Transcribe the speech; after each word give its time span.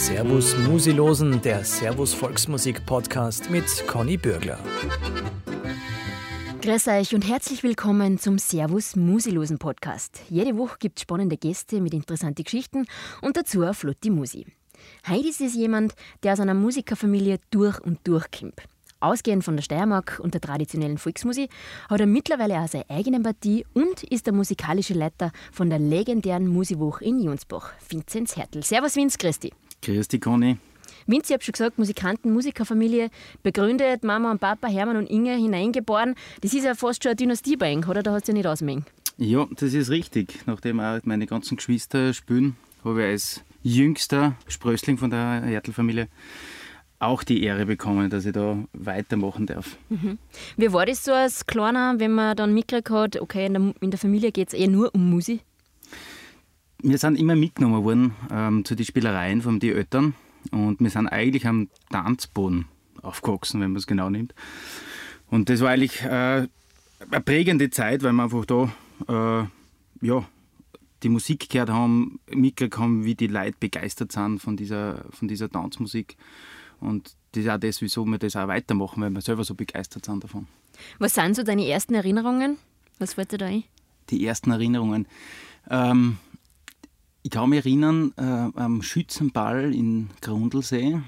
Servus 0.00 0.56
Musilosen, 0.56 1.42
der 1.42 1.62
Servus 1.62 2.14
Volksmusik 2.14 2.86
Podcast 2.86 3.50
mit 3.50 3.66
Conny 3.86 4.16
Bürgler. 4.16 4.58
Grüß 6.62 6.88
euch 6.88 7.14
und 7.14 7.28
herzlich 7.28 7.62
willkommen 7.62 8.18
zum 8.18 8.38
Servus 8.38 8.96
Musilosen 8.96 9.58
Podcast. 9.58 10.22
Jede 10.30 10.56
Woche 10.56 10.78
gibt 10.78 10.98
es 10.98 11.02
spannende 11.02 11.36
Gäste 11.36 11.82
mit 11.82 11.92
interessanten 11.92 12.44
Geschichten 12.44 12.86
und 13.20 13.36
dazu 13.36 13.60
eine 13.60 13.74
flotte 13.74 14.10
Musi. 14.10 14.46
Heute 15.06 15.28
ist 15.28 15.54
jemand, 15.54 15.92
der 16.22 16.32
aus 16.32 16.40
einer 16.40 16.54
Musikerfamilie 16.54 17.38
durch 17.50 17.78
und 17.78 17.98
durch 18.04 18.30
kommt. 18.30 18.62
Ausgehend 19.00 19.44
von 19.44 19.56
der 19.56 19.62
Steiermark 19.62 20.18
und 20.22 20.32
der 20.32 20.40
traditionellen 20.40 20.96
Volksmusik 20.96 21.50
hat 21.90 22.00
er 22.00 22.06
mittlerweile 22.06 22.58
auch 22.58 22.68
seine 22.68 22.88
eigene 22.88 23.20
Partie 23.20 23.66
und 23.74 24.02
ist 24.04 24.24
der 24.24 24.32
musikalische 24.32 24.94
Leiter 24.94 25.30
von 25.52 25.68
der 25.68 25.78
legendären 25.78 26.46
Musiwoche 26.46 27.04
in 27.04 27.20
Jonsbach, 27.20 27.72
Vinzenz 27.86 28.38
Hertel. 28.38 28.62
Servus 28.62 28.96
Vinz, 28.96 29.18
Christi. 29.18 29.52
Grüß 29.82 30.08
dich, 30.08 30.20
Conny. 30.20 30.58
Vinzi, 31.06 31.32
ich 31.32 31.34
habe 31.34 31.44
schon 31.44 31.52
gesagt, 31.52 31.78
Musikanten, 31.78 32.32
Musikerfamilie, 32.32 33.10
begründet, 33.42 34.04
Mama 34.04 34.30
und 34.30 34.40
Papa, 34.40 34.68
Hermann 34.68 34.96
und 34.96 35.10
Inge 35.10 35.34
hineingeboren. 35.34 36.14
Das 36.40 36.52
ist 36.52 36.64
ja 36.64 36.74
fast 36.74 37.02
schon 37.02 37.10
eine 37.10 37.16
Dynastie 37.16 37.56
bei 37.56 37.72
Ihnen, 37.72 37.84
oder? 37.84 38.02
Da 38.02 38.12
hast 38.12 38.28
du 38.28 38.32
ja 38.32 38.38
nicht 38.38 38.46
ausmengen. 38.46 38.84
Ja, 39.16 39.46
das 39.56 39.74
ist 39.74 39.90
richtig. 39.90 40.40
Nachdem 40.46 40.80
auch 40.80 41.00
meine 41.04 41.26
ganzen 41.26 41.56
Geschwister 41.56 42.14
spielen, 42.14 42.56
habe 42.84 43.02
ich 43.02 43.08
als 43.08 43.44
jüngster 43.62 44.34
Sprössling 44.48 44.98
von 44.98 45.10
der 45.10 45.42
Hertel-Familie 45.42 46.08
auch 46.98 47.22
die 47.22 47.42
Ehre 47.42 47.66
bekommen, 47.66 48.10
dass 48.10 48.26
ich 48.26 48.32
da 48.32 48.58
weitermachen 48.72 49.46
darf. 49.46 49.76
Mhm. 49.88 50.18
Wie 50.56 50.72
war 50.72 50.86
das 50.86 51.04
so 51.04 51.12
als 51.12 51.46
Kleiner, 51.46 51.94
wenn 51.98 52.12
man 52.12 52.36
dann 52.36 52.52
mitgekriegt 52.52 52.90
hat, 52.90 53.20
okay, 53.20 53.46
in 53.46 53.54
der, 53.54 53.74
in 53.80 53.90
der 53.90 53.98
Familie 53.98 54.32
geht 54.32 54.48
es 54.48 54.54
eher 54.54 54.68
nur 54.68 54.94
um 54.94 55.10
Musik? 55.10 55.40
Wir 56.82 56.98
sind 56.98 57.18
immer 57.18 57.36
mitgenommen 57.36 57.84
worden 57.84 58.14
ähm, 58.30 58.64
zu 58.64 58.74
den 58.74 58.86
Spielereien 58.86 59.42
von 59.42 59.60
den 59.60 59.76
Eltern 59.76 60.14
und 60.50 60.80
wir 60.80 60.90
sind 60.90 61.08
eigentlich 61.08 61.46
am 61.46 61.68
Tanzboden 61.90 62.66
aufgewachsen, 63.02 63.60
wenn 63.60 63.72
man 63.72 63.78
es 63.78 63.86
genau 63.86 64.08
nimmt. 64.08 64.34
Und 65.28 65.48
das 65.48 65.60
war 65.60 65.70
eigentlich 65.70 66.02
äh, 66.02 66.46
eine 67.10 67.20
prägende 67.24 67.70
Zeit, 67.70 68.02
weil 68.02 68.12
wir 68.12 68.22
einfach 68.22 68.44
da 68.46 68.72
äh, 69.08 70.06
ja, 70.06 70.24
die 71.02 71.08
Musik 71.08 71.48
gehört 71.48 71.70
haben, 71.70 72.20
mitgekriegt 72.30 72.78
haben, 72.78 73.04
wie 73.04 73.14
die 73.14 73.26
Leute 73.26 73.56
begeistert 73.58 74.12
sind 74.12 74.38
von 74.38 74.56
dieser, 74.56 75.04
von 75.10 75.28
dieser 75.28 75.50
Tanzmusik. 75.50 76.16
Und 76.80 77.14
das 77.32 77.44
ist 77.44 77.50
auch 77.50 77.58
das, 77.58 77.80
wieso 77.80 78.04
wir 78.06 78.18
das 78.18 78.36
auch 78.36 78.48
weitermachen, 78.48 79.02
weil 79.02 79.10
wir 79.10 79.20
selber 79.20 79.44
so 79.44 79.54
begeistert 79.54 80.06
sind 80.06 80.24
davon. 80.24 80.46
Was 80.98 81.14
sind 81.14 81.36
so 81.36 81.42
deine 81.42 81.66
ersten 81.66 81.94
Erinnerungen? 81.94 82.56
Was 82.98 83.14
fällt 83.14 83.32
dir 83.32 83.38
da 83.38 83.46
ein? 83.46 83.64
Die 84.08 84.26
ersten 84.26 84.50
Erinnerungen. 84.50 85.06
Ähm, 85.70 86.18
ich 87.22 87.30
kann 87.30 87.50
mich 87.50 87.64
erinnern 87.64 88.12
äh, 88.16 88.22
am 88.22 88.82
Schützenball 88.82 89.74
in 89.74 90.10
Grundlsee, 90.20 91.00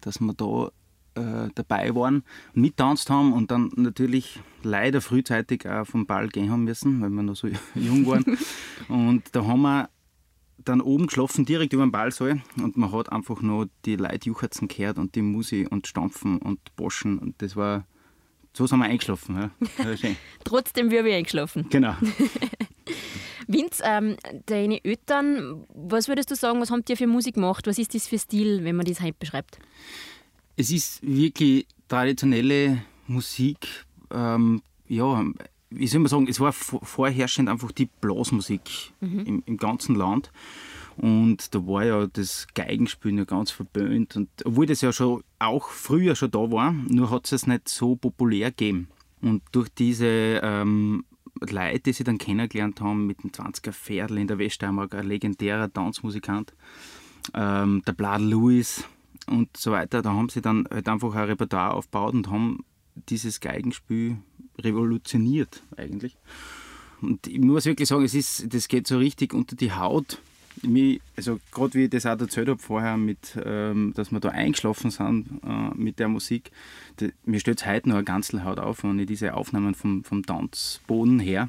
dass 0.00 0.20
wir 0.20 0.34
da 0.34 0.70
äh, 1.14 1.50
dabei 1.54 1.94
waren 1.94 2.22
und 2.54 2.62
mittanzt 2.62 3.10
haben 3.10 3.32
und 3.32 3.50
dann 3.50 3.70
natürlich 3.76 4.40
leider 4.62 5.00
frühzeitig 5.00 5.68
auch 5.68 5.84
vom 5.84 6.06
Ball 6.06 6.28
gehen 6.28 6.50
haben 6.50 6.64
müssen, 6.64 7.00
weil 7.00 7.10
wir 7.10 7.22
noch 7.22 7.36
so 7.36 7.48
jung 7.74 8.06
waren. 8.06 8.38
und 8.88 9.24
da 9.32 9.44
haben 9.44 9.62
wir 9.62 9.88
dann 10.64 10.80
oben 10.80 11.08
geschlafen, 11.08 11.44
direkt 11.44 11.72
über 11.72 11.82
dem 11.82 11.90
Ballsaal 11.90 12.40
und 12.56 12.76
man 12.76 12.92
hat 12.92 13.10
einfach 13.10 13.42
nur 13.42 13.68
die 13.84 13.96
Leute 13.96 14.28
juchzen 14.28 14.68
gehört 14.68 14.98
und 14.98 15.14
die 15.16 15.22
Musi 15.22 15.66
und 15.68 15.86
Stampfen 15.86 16.38
und 16.38 16.74
Boschen 16.76 17.18
und 17.18 17.42
das 17.42 17.56
war, 17.56 17.84
so 18.52 18.66
sind 18.66 18.78
wir 18.78 18.86
eingeschlafen. 18.86 19.36
Ja. 19.36 19.50
Trotzdem 20.44 20.90
wir 20.90 21.04
wir 21.04 21.16
eingeschlafen. 21.16 21.66
Genau. 21.70 21.94
Vince, 23.46 23.82
ähm, 23.84 24.16
deine 24.46 24.84
Eltern, 24.84 25.64
was 25.74 26.08
würdest 26.08 26.30
du 26.30 26.36
sagen, 26.36 26.60
was 26.60 26.70
haben 26.70 26.84
die 26.84 26.96
für 26.96 27.06
Musik 27.06 27.34
gemacht? 27.34 27.66
Was 27.66 27.78
ist 27.78 27.94
das 27.94 28.06
für 28.06 28.18
Stil, 28.18 28.64
wenn 28.64 28.76
man 28.76 28.86
das 28.86 29.00
heute 29.00 29.16
beschreibt? 29.18 29.58
Es 30.56 30.70
ist 30.70 31.02
wirklich 31.02 31.66
traditionelle 31.88 32.82
Musik, 33.06 33.66
ähm, 34.12 34.62
ja, 34.86 35.24
wie 35.70 35.86
soll 35.86 36.00
man 36.00 36.08
sagen, 36.08 36.28
es 36.28 36.40
war 36.40 36.52
vorherrschend 36.52 37.48
einfach 37.48 37.72
die 37.72 37.86
Blasmusik 37.86 38.92
mhm. 39.00 39.20
im, 39.20 39.42
im, 39.46 39.56
ganzen 39.56 39.94
Land. 39.94 40.30
Und 40.96 41.54
da 41.54 41.66
war 41.66 41.84
ja 41.84 42.06
das 42.06 42.46
Geigenspielen 42.54 43.18
ja 43.18 43.24
ganz 43.24 43.50
verböhnt. 43.50 44.16
Und 44.16 44.28
obwohl 44.44 44.66
das 44.66 44.80
ja 44.80 44.92
schon 44.92 45.22
auch 45.38 45.68
früher 45.68 46.14
schon 46.14 46.30
da 46.30 46.50
war, 46.50 46.72
nur 46.72 47.10
hat 47.10 47.32
es 47.32 47.46
nicht 47.46 47.68
so 47.68 47.96
populär 47.96 48.50
gegeben. 48.50 48.88
Und 49.20 49.42
durch 49.52 49.68
diese 49.68 50.06
ähm, 50.42 51.04
Leute, 51.40 51.80
die 51.80 51.92
sie 51.92 52.04
dann 52.04 52.18
kennengelernt 52.18 52.80
haben, 52.80 53.06
mit 53.06 53.22
dem 53.22 53.30
20er 53.30 53.72
Pferdl 53.72 54.18
in 54.18 54.26
der 54.26 54.38
Weststeiermark, 54.38 54.94
ein 54.94 55.06
legendärer 55.06 55.72
Tanzmusikant, 55.72 56.54
ähm, 57.34 57.82
der 57.86 57.92
Blad 57.92 58.20
Lewis 58.20 58.84
und 59.26 59.56
so 59.56 59.72
weiter, 59.72 60.02
da 60.02 60.12
haben 60.12 60.28
sie 60.28 60.42
dann 60.42 60.66
halt 60.70 60.88
einfach 60.88 61.14
ein 61.14 61.24
Repertoire 61.24 61.74
aufgebaut 61.74 62.14
und 62.14 62.30
haben 62.30 62.64
dieses 63.08 63.40
Geigenspiel 63.40 64.18
revolutioniert 64.58 65.62
eigentlich. 65.76 66.16
Und 67.00 67.26
ich 67.26 67.40
muss 67.40 67.64
wirklich 67.64 67.88
sagen, 67.88 68.04
es 68.04 68.14
ist, 68.14 68.54
das 68.54 68.68
geht 68.68 68.86
so 68.86 68.98
richtig 68.98 69.34
unter 69.34 69.56
die 69.56 69.72
Haut. 69.72 70.20
Mich, 70.62 71.00
also 71.16 71.40
gerade 71.50 71.74
wie 71.74 71.84
ich 71.84 71.90
das 71.90 72.06
auch 72.06 72.18
erzählt 72.18 72.48
habe 72.48 72.60
vorher, 72.60 72.96
mit, 72.96 73.38
ähm, 73.44 73.92
dass 73.96 74.12
wir 74.12 74.20
da 74.20 74.28
eingeschlafen 74.28 74.90
sind 74.90 75.40
äh, 75.44 75.74
mit 75.74 75.98
der 75.98 76.08
Musik, 76.08 76.50
die, 77.00 77.12
mir 77.24 77.40
stellt 77.40 77.60
es 77.60 77.66
heute 77.66 77.88
noch 77.88 77.96
eine 77.96 78.04
ganze 78.04 78.44
Haut 78.44 78.58
auf, 78.58 78.84
wenn 78.84 78.98
ich 78.98 79.06
diese 79.06 79.34
Aufnahmen 79.34 79.74
vom, 79.74 80.04
vom 80.04 80.24
Tanzboden 80.24 81.18
her. 81.18 81.48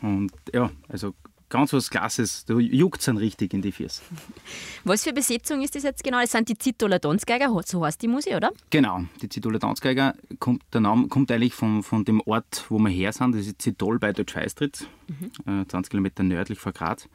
Und 0.00 0.32
ja, 0.52 0.70
also 0.88 1.14
ganz 1.52 1.72
was 1.74 1.90
Klasses. 1.90 2.44
Da 2.46 2.54
juckt 2.54 3.00
es 3.00 3.04
dann 3.04 3.18
richtig 3.18 3.52
in 3.52 3.60
die 3.60 3.70
Füße. 3.70 4.00
Was 4.84 5.04
für 5.04 5.12
Besetzung 5.12 5.60
ist 5.60 5.76
das 5.76 5.82
jetzt 5.82 6.02
genau? 6.02 6.20
Das 6.20 6.32
sind 6.32 6.48
die 6.48 6.56
Zitoler 6.56 6.98
Tanzgeiger, 6.98 7.48
so 7.64 7.84
heißt 7.84 8.00
die 8.00 8.08
Musik, 8.08 8.34
oder? 8.34 8.50
Genau, 8.70 9.04
die 9.20 9.28
Zitoler 9.28 9.60
Tanzgeiger, 9.60 10.14
kommt, 10.40 10.62
der 10.72 10.80
Name 10.80 11.08
kommt 11.08 11.30
eigentlich 11.30 11.52
von, 11.52 11.82
von 11.82 12.04
dem 12.04 12.22
Ort, 12.22 12.64
wo 12.70 12.78
wir 12.78 12.88
her 12.88 13.12
sind. 13.12 13.34
Das 13.34 13.46
ist 13.46 13.60
Zitol 13.60 13.98
bei 13.98 14.12
Deutsch-Feistritz, 14.12 14.86
mhm. 15.08 15.60
äh, 15.62 15.66
20 15.66 15.90
Kilometer 15.90 16.22
nördlich 16.22 16.58
von 16.58 16.72
Graz. 16.72 17.06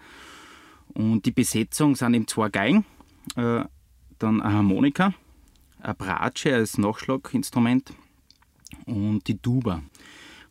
Und 0.98 1.28
die 1.28 1.32
Besetzung 1.32 1.96
sind 1.96 2.16
eben 2.16 2.26
zwei 2.26 2.50
Geigen, 2.50 2.84
äh, 3.36 3.64
dann 4.18 4.42
eine 4.42 4.52
Harmonika, 4.52 5.14
eine 5.80 5.94
Bratsche 5.94 6.56
als 6.56 6.80
Nachschlaginstrument 6.80 7.94
und 8.88 9.28
die 9.28 9.38
Tuba. 9.38 9.84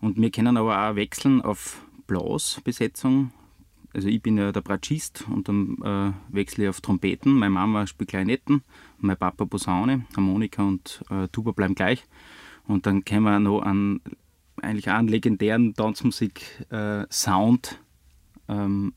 Und 0.00 0.20
wir 0.20 0.30
können 0.30 0.56
aber 0.56 0.88
auch 0.88 0.94
wechseln 0.94 1.42
auf 1.42 1.84
Blasbesetzung, 2.06 3.32
also 3.92 4.06
ich 4.06 4.22
bin 4.22 4.38
ja 4.38 4.52
der 4.52 4.60
Bratschist 4.60 5.24
und 5.28 5.48
dann 5.48 5.78
äh, 5.82 6.12
wechsle 6.32 6.62
ich 6.64 6.70
auf 6.70 6.80
Trompeten. 6.80 7.32
Meine 7.32 7.50
Mama 7.50 7.88
spielt 7.88 8.10
Klarinetten, 8.10 8.62
mein 8.98 9.16
Papa 9.16 9.46
Posaune, 9.46 10.06
Harmonika 10.14 10.62
und 10.62 11.02
äh, 11.10 11.26
Tuba 11.26 11.50
bleiben 11.50 11.74
gleich. 11.74 12.04
Und 12.68 12.86
dann 12.86 13.04
können 13.04 13.24
wir 13.24 13.40
noch 13.40 13.62
einen, 13.62 14.00
eigentlich 14.62 14.90
einen 14.90 15.08
legendären 15.08 15.74
Tanzmusik-Sound 15.74 17.80
äh, 18.48 18.52
ähm, 18.52 18.92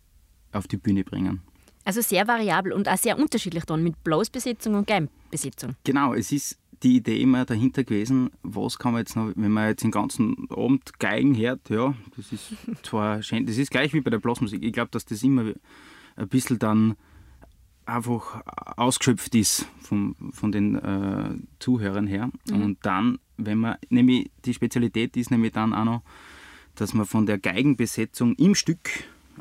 auf 0.52 0.68
die 0.68 0.78
Bühne 0.78 1.04
bringen. 1.04 1.42
Also 1.86 2.02
sehr 2.02 2.28
variabel 2.28 2.74
und 2.74 2.88
auch 2.88 2.98
sehr 2.98 3.18
unterschiedlich 3.18 3.66
dann 3.66 3.84
mit 3.84 4.04
Blasbesetzung 4.04 4.76
und 4.76 4.88
Geimbesetzung. 4.88 5.76
Genau, 5.84 6.14
es 6.14 6.32
ist 6.32 6.60
die 6.84 6.98
Idee 6.98 7.22
immer 7.22 7.46
dahinter 7.46 7.84
gewesen, 7.84 8.30
was 8.44 8.78
kann 8.78 8.94
man 8.94 9.02
jetzt 9.02 9.16
noch, 9.16 9.32
wenn 9.36 9.52
man 9.52 9.70
jetzt 9.70 9.84
den 9.84 9.92
ganzen 9.92 10.48
Abend 10.50 11.00
Geigen 11.00 11.36
hört, 11.36 11.70
ja, 11.70 11.94
das 12.16 12.32
ist 12.32 12.54
zwar 12.84 13.22
schön, 13.22 13.46
das 13.46 13.58
ist 13.58 13.72
gleich 13.72 13.94
wie 13.94 14.02
bei 14.02 14.12
der 14.12 14.20
Blasmusik. 14.20 14.64
Ich 14.64 14.74
glaube, 14.74 14.92
dass 14.92 15.06
das 15.06 15.24
immer 15.24 15.54
ein 16.16 16.28
bisschen 16.28 16.60
dann 16.60 16.96
einfach 17.86 18.44
ausgeschöpft 18.78 19.34
ist 19.36 19.66
von, 19.82 20.16
von 20.32 20.52
den 20.52 20.76
äh, 20.76 21.32
Zuhörern 21.60 22.08
her. 22.08 22.30
Mhm. 22.50 22.62
Und 22.62 22.78
dann, 22.84 23.20
wenn 23.38 23.58
man, 23.58 23.78
nämlich 23.90 24.30
die 24.46 24.54
Spezialität 24.54 25.18
ist 25.18 25.32
nämlich 25.32 25.54
dann 25.54 25.74
auch 25.74 25.86
noch, 25.86 26.02
dass 26.76 26.94
man 26.94 27.06
von 27.06 27.26
der 27.26 27.40
Geigenbesetzung 27.40 28.36
im 28.36 28.56
Stück 28.56 28.90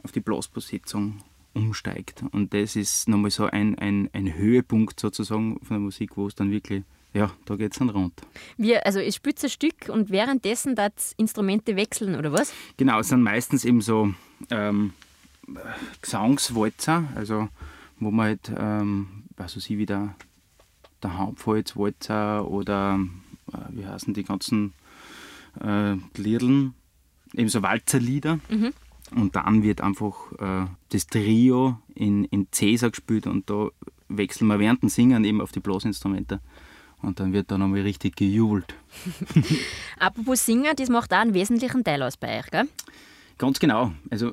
auf 0.02 0.12
die 0.12 0.20
Blasbesetzung 0.20 1.22
umsteigt. 1.54 2.22
Und 2.32 2.54
das 2.54 2.76
ist 2.76 3.08
nochmal 3.08 3.30
so 3.30 3.46
ein, 3.46 3.78
ein, 3.78 4.10
ein 4.12 4.34
Höhepunkt 4.34 5.00
sozusagen 5.00 5.58
von 5.60 5.76
der 5.76 5.80
Musik, 5.80 6.16
wo 6.16 6.26
es 6.26 6.34
dann 6.34 6.50
wirklich 6.50 6.84
ja, 7.14 7.30
da 7.46 7.56
geht 7.56 7.72
es 7.72 7.78
dann 7.78 7.88
rund. 7.88 8.12
Wir, 8.58 8.84
also 8.84 9.00
es 9.00 9.16
spielt 9.16 9.42
ein 9.42 9.48
Stück 9.48 9.88
und 9.88 10.10
währenddessen 10.10 10.74
das 10.74 11.14
Instrumente 11.16 11.74
wechseln, 11.74 12.14
oder 12.14 12.32
was? 12.32 12.52
Genau, 12.76 13.00
es 13.00 13.08
sind 13.08 13.22
meistens 13.22 13.64
eben 13.64 13.80
so 13.80 14.12
ähm, 14.50 14.92
Gesangswalzer, 16.02 17.04
also 17.14 17.48
wo 17.98 18.10
man 18.10 18.26
halt, 18.26 18.52
ähm, 18.56 19.24
was 19.36 19.56
weiß 19.56 19.70
ich, 19.70 19.78
wie 19.78 19.86
der, 19.86 20.14
der 21.02 21.16
Hauptholzwalzer 21.16 22.46
oder 22.46 23.00
äh, 23.52 23.56
wie 23.70 23.86
heißen 23.86 24.12
die 24.12 24.24
ganzen 24.24 24.74
äh, 25.60 25.94
Liedern, 26.16 26.74
eben 27.34 27.48
so 27.48 27.62
Walzerlieder. 27.62 28.38
Mhm. 28.48 28.72
Und 29.14 29.36
dann 29.36 29.62
wird 29.62 29.80
einfach 29.80 30.32
äh, 30.38 30.66
das 30.90 31.06
Trio 31.06 31.78
in, 31.94 32.24
in 32.24 32.48
Cäsar 32.50 32.90
gespielt 32.90 33.26
und 33.26 33.48
da 33.50 33.68
wechseln 34.08 34.48
wir 34.48 34.58
während 34.58 34.82
dem 34.82 34.88
Singen 34.88 35.24
eben 35.24 35.40
auf 35.40 35.52
die 35.52 35.60
Blasinstrumente. 35.60 36.40
Und 37.00 37.20
dann 37.20 37.32
wird 37.32 37.50
da 37.50 37.58
nochmal 37.58 37.82
richtig 37.82 38.16
gejubelt. 38.16 38.74
Apropos 39.98 40.44
Singen, 40.44 40.74
das 40.76 40.88
macht 40.88 41.12
auch 41.12 41.18
einen 41.18 41.34
wesentlichen 41.34 41.84
Teil 41.84 42.02
aus 42.02 42.16
bei 42.16 42.40
euch, 42.40 42.50
gell? 42.50 42.68
Ganz 43.38 43.60
genau. 43.60 43.92
Also 44.10 44.32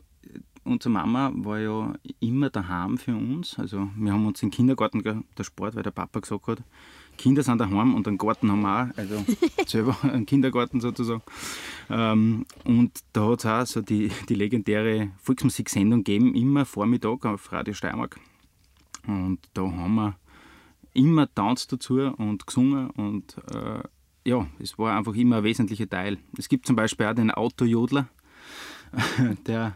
unsere 0.63 0.89
Mama 0.89 1.31
war 1.36 1.60
ja 1.60 1.94
immer 2.19 2.50
daheim 2.50 2.98
für 2.98 3.16
uns. 3.16 3.60
Also 3.60 3.89
wir 3.95 4.12
haben 4.12 4.25
uns 4.25 4.39
den 4.39 4.50
Kindergarten 4.50 5.24
der 5.38 5.44
Sport, 5.44 5.75
weil 5.75 5.83
der 5.83 5.92
Papa 5.92 6.19
gesagt 6.19 6.48
hat, 6.48 6.63
Kinder 7.18 7.44
sind 7.44 7.60
daheim 7.60 7.96
und 7.96 8.08
einen 8.08 8.18
Garten 8.18 8.52
haben 8.52 8.62
wir 8.62 8.92
auch, 8.92 8.98
also 8.98 9.26
selber 9.66 9.98
einen 10.04 10.26
Kindergarten 10.26 10.80
sozusagen. 10.80 11.22
Ähm, 11.90 12.46
und 12.64 12.92
da 13.14 13.30
hat 13.30 13.40
es 13.40 13.46
auch 13.46 13.66
so 13.66 13.82
die, 13.82 14.12
die 14.30 14.36
legendäre 14.36 15.12
Volksmusiksendung 15.22 16.04
gegeben, 16.04 16.36
immer 16.36 16.66
Vormittag 16.66 17.26
auf 17.26 17.52
Radio 17.52 17.74
Steiermark. 17.74 18.20
Und 19.08 19.40
da 19.54 19.64
haben 19.64 19.96
wir 19.96 20.16
immer 20.94 21.34
tanzt 21.34 21.72
dazu 21.72 22.00
und 22.00 22.48
gesungen 22.48 22.90
und 22.92 23.38
äh, 23.54 23.84
ja, 24.28 24.48
es 24.60 24.80
war 24.80 24.98
einfach 24.98 25.14
immer 25.14 25.38
ein 25.38 25.44
wesentlicher 25.44 25.88
Teil. 25.88 26.18
Es 26.38 26.50
gibt 26.50 26.66
zum 26.66 26.76
Beispiel 26.76 27.06
auch 27.06 27.14
den 27.14 27.32
Autojodler, 27.32 28.08
der 29.46 29.76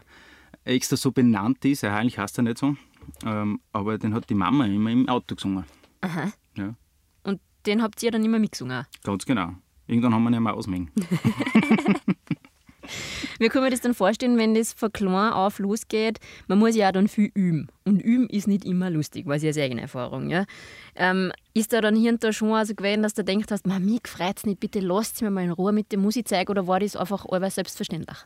extra 0.64 0.96
so 0.96 1.12
benannt 1.12 1.64
ist, 1.64 1.84
eigentlich 1.84 2.18
heißt 2.18 2.38
er 2.38 2.42
nicht 2.42 2.58
so, 2.58 2.76
ähm, 3.24 3.60
aber 3.72 3.98
den 3.98 4.14
hat 4.14 4.28
die 4.28 4.34
Mama 4.34 4.66
immer 4.66 4.90
im 4.90 5.08
Auto 5.08 5.36
gesungen. 5.36 5.64
Aha. 6.00 6.32
Ja. 6.56 6.74
Den 7.66 7.82
habt 7.82 8.02
ihr 8.02 8.10
dann 8.10 8.24
immer 8.24 8.38
mitgesungen? 8.38 8.86
Ganz 9.04 9.24
genau. 9.26 9.54
Irgendwann 9.86 10.14
haben 10.14 10.22
wir 10.22 10.30
ihn 10.30 10.34
ja 10.34 10.40
mal 10.40 10.54
ausmengen. 10.54 10.90
Wie 13.38 13.48
kann 13.48 13.62
man 13.62 13.70
das 13.70 13.80
dann 13.80 13.94
vorstellen, 13.94 14.38
wenn 14.38 14.54
das 14.54 14.72
von 14.72 14.92
klein 14.92 15.32
auf 15.32 15.58
losgeht? 15.58 16.18
Man 16.48 16.58
muss 16.58 16.76
ja 16.76 16.88
auch 16.88 16.92
dann 16.92 17.08
viel 17.08 17.30
üben. 17.34 17.68
Und 17.84 18.00
üben 18.00 18.28
ist 18.28 18.48
nicht 18.48 18.64
immer 18.64 18.90
lustig, 18.90 19.26
weiß 19.26 19.42
ich 19.42 19.50
aus 19.50 19.58
eigener 19.58 19.82
Erfahrung. 19.82 20.30
Ja? 20.30 20.44
Ähm, 20.94 21.32
ist 21.54 21.72
da 21.72 21.80
dann 21.80 21.96
hier 21.96 22.12
und 22.12 22.22
da 22.22 22.32
schon 22.32 22.52
also 22.52 22.74
gewesen, 22.74 23.02
dass 23.02 23.14
du 23.14 23.24
denkst 23.24 23.48
hast, 23.50 23.66
mich 23.66 24.06
freut 24.06 24.38
es 24.38 24.46
nicht, 24.46 24.60
bitte 24.60 24.80
lasst 24.80 25.22
mir 25.22 25.30
mal 25.30 25.44
in 25.44 25.50
Ruhe 25.50 25.72
mit 25.72 25.92
der 25.92 25.98
Musik 25.98 26.28
zeigen 26.28 26.50
oder 26.50 26.66
war 26.66 26.80
das 26.80 26.96
einfach 26.96 27.26
alles 27.28 27.54
selbstverständlich? 27.54 28.18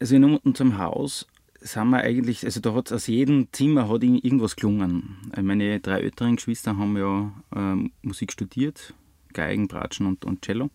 Also 0.00 0.16
in 0.16 0.24
unserem 0.24 0.78
Haus 0.78 1.26
sind 1.62 1.90
wir 1.90 1.98
eigentlich, 1.98 2.44
also 2.44 2.60
da 2.60 2.74
hat 2.74 2.92
aus 2.92 3.06
jedem 3.06 3.48
Zimmer 3.52 3.88
hat 3.88 4.02
irgendwas 4.02 4.56
gelungen. 4.56 5.16
Meine 5.40 5.80
drei 5.80 6.00
älteren 6.00 6.36
Geschwister 6.36 6.76
haben 6.76 6.96
ja 6.96 7.32
ähm, 7.54 7.92
Musik 8.02 8.32
studiert, 8.32 8.94
Geigen, 9.32 9.68
Bratschen 9.68 10.06
und, 10.06 10.24
und 10.24 10.42
Cello. 10.42 10.70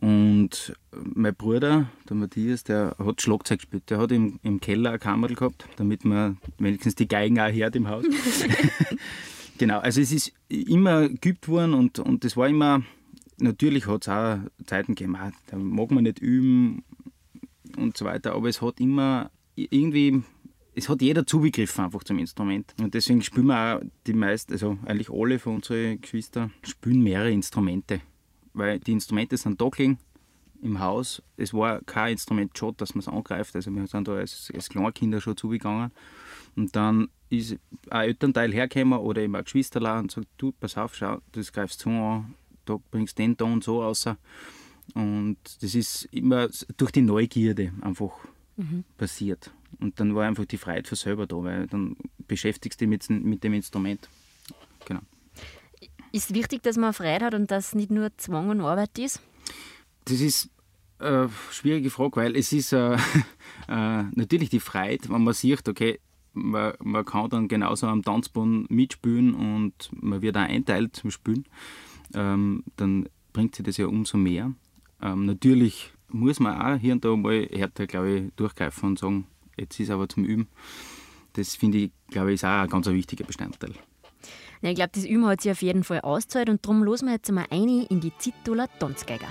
Und 0.00 0.74
mein 0.90 1.34
Bruder, 1.34 1.88
der 2.08 2.16
Matthias, 2.16 2.64
der 2.64 2.96
hat 2.98 3.20
Schlagzeug 3.20 3.60
gespielt. 3.60 3.90
Der 3.90 3.98
hat 3.98 4.10
im, 4.10 4.40
im 4.42 4.60
Keller 4.60 4.90
eine 4.90 4.98
Kamera 4.98 5.34
gehabt, 5.34 5.66
damit 5.76 6.04
man 6.04 6.38
wenigstens 6.58 6.94
die 6.94 7.08
Geigen 7.08 7.38
auch 7.38 7.52
hört 7.52 7.76
im 7.76 7.88
Haus. 7.88 8.04
genau, 9.58 9.78
also 9.80 10.00
es 10.00 10.12
ist 10.12 10.32
immer 10.48 11.08
geübt 11.08 11.48
worden 11.48 11.74
und, 11.74 11.98
und 11.98 12.24
das 12.24 12.36
war 12.36 12.48
immer, 12.48 12.82
natürlich 13.38 13.86
hat 13.86 14.02
es 14.02 14.08
auch 14.08 14.38
Zeiten 14.66 14.94
gegeben, 14.94 15.16
ah, 15.16 15.32
da 15.48 15.56
mag 15.56 15.90
man 15.90 16.04
nicht 16.04 16.20
üben 16.20 16.84
und 17.76 17.96
so 17.96 18.04
weiter, 18.04 18.34
aber 18.34 18.48
es 18.48 18.62
hat 18.62 18.80
immer 18.80 19.30
irgendwie, 19.54 20.22
es 20.74 20.88
hat 20.88 21.02
jeder 21.02 21.26
zugegriffen 21.26 21.84
einfach 21.84 22.04
zum 22.04 22.18
Instrument. 22.18 22.74
Und 22.80 22.94
deswegen 22.94 23.22
spielen 23.22 23.46
wir 23.46 23.76
auch 23.76 23.82
die 24.06 24.14
meisten, 24.14 24.52
also 24.52 24.78
eigentlich 24.84 25.10
alle 25.10 25.38
von 25.38 25.56
unseren 25.56 26.00
Geschwistern, 26.00 26.52
spielen 26.62 27.02
mehrere 27.02 27.30
Instrumente 27.30 28.00
weil 28.54 28.78
die 28.80 28.92
Instrumente 28.92 29.36
sind 29.36 29.60
da 29.60 29.68
im 30.62 30.78
Haus. 30.78 31.22
Es 31.36 31.52
war 31.52 31.80
kein 31.82 32.12
Instrument 32.12 32.56
schon, 32.56 32.76
dass 32.76 32.94
man 32.94 33.00
es 33.00 33.08
angreift. 33.08 33.56
Also 33.56 33.70
wir 33.70 33.86
sind 33.86 34.06
da 34.06 34.14
als, 34.14 34.50
als 34.54 34.68
Kleinkinder 34.68 35.20
schon 35.20 35.36
zugegangen. 35.36 35.90
Und 36.54 36.76
dann 36.76 37.08
ist 37.30 37.56
ein 37.90 38.08
Elternteil 38.08 38.52
hergekommen 38.52 38.98
oder 38.98 39.22
eben 39.22 39.34
ein 39.34 39.44
Geschwisterler 39.44 39.98
und 39.98 40.12
sagt, 40.12 40.28
du, 40.36 40.52
pass 40.52 40.76
auf, 40.76 40.94
schau, 40.94 41.18
das 41.32 41.52
greifst 41.52 41.84
du 41.84 41.90
an, 41.90 42.34
da 42.64 42.78
bringst 42.90 43.18
den 43.18 43.34
und 43.34 43.64
so 43.64 43.82
raus. 43.82 44.06
Und 44.94 45.38
das 45.60 45.74
ist 45.74 46.04
immer 46.12 46.48
durch 46.76 46.92
die 46.92 47.02
Neugierde 47.02 47.72
einfach 47.80 48.12
mhm. 48.56 48.84
passiert. 48.96 49.50
Und 49.80 49.98
dann 50.00 50.14
war 50.14 50.26
einfach 50.26 50.44
die 50.44 50.58
Freiheit 50.58 50.86
für 50.86 50.96
selber 50.96 51.26
da, 51.26 51.36
weil 51.36 51.66
dann 51.66 51.96
beschäftigst 52.28 52.80
du 52.80 52.86
dich 52.86 53.08
mit, 53.08 53.24
mit 53.24 53.44
dem 53.44 53.54
Instrument. 53.54 54.08
Genau. 54.86 55.00
Ist 56.12 56.34
wichtig, 56.34 56.62
dass 56.62 56.76
man 56.76 56.92
Freude 56.92 57.26
hat 57.26 57.34
und 57.34 57.50
dass 57.50 57.74
nicht 57.74 57.90
nur 57.90 58.16
Zwang 58.18 58.50
und 58.50 58.60
Arbeit 58.60 58.98
ist? 58.98 59.22
Das 60.04 60.20
ist 60.20 60.50
eine 60.98 61.30
schwierige 61.50 61.90
Frage, 61.90 62.16
weil 62.16 62.36
es 62.36 62.52
ist 62.52 62.72
äh, 62.72 62.94
äh, 63.68 64.02
natürlich 64.14 64.50
die 64.50 64.60
Freude, 64.60 65.08
wenn 65.08 65.24
man 65.24 65.34
sieht, 65.34 65.68
okay, 65.68 65.98
man, 66.34 66.74
man 66.82 67.04
kann 67.04 67.30
dann 67.30 67.48
genauso 67.48 67.86
am 67.86 68.02
Tanzboden 68.02 68.66
mitspielen 68.68 69.34
und 69.34 69.90
man 69.92 70.22
wird 70.22 70.36
auch 70.36 70.42
einteilt 70.42 70.96
zum 70.96 71.10
Spielen, 71.10 71.44
ähm, 72.14 72.62
dann 72.76 73.08
bringt 73.32 73.54
sich 73.54 73.64
das 73.64 73.76
ja 73.76 73.86
umso 73.86 74.16
mehr. 74.16 74.52
Ähm, 75.00 75.26
natürlich 75.26 75.92
muss 76.12 76.40
man 76.40 76.60
auch 76.60 76.78
hier 76.78 76.92
und 76.92 77.04
da 77.04 77.14
mal 77.16 77.48
härter, 77.52 77.86
glaube 77.86 78.10
ich, 78.10 78.32
durchgreifen 78.36 78.90
und 78.90 78.98
sagen, 78.98 79.26
jetzt 79.56 79.78
ist 79.80 79.90
aber 79.90 80.08
zum 80.08 80.24
Üben. 80.24 80.48
Das 81.34 81.54
finde 81.54 81.78
ich, 81.78 81.90
glaube 82.10 82.30
ich, 82.30 82.34
ist 82.34 82.44
auch 82.44 82.48
ein 82.48 82.68
ganz 82.68 82.86
wichtiger 82.86 83.24
Bestandteil. 83.24 83.72
Ja, 84.60 84.70
ich 84.70 84.76
glaube, 84.76 84.90
das 84.94 85.04
Üben 85.04 85.26
hat 85.26 85.40
sich 85.40 85.50
auf 85.50 85.62
jeden 85.62 85.82
Fall 85.82 86.00
ausgezahlt 86.00 86.48
und 86.48 86.64
darum 86.64 86.84
losen 86.84 87.08
wir 87.08 87.14
jetzt 87.14 87.28
einmal 87.28 87.46
ein 87.50 87.68
in 87.68 88.00
die 88.00 88.12
Zittuler 88.18 88.68
Tanzgeiger. 88.78 89.26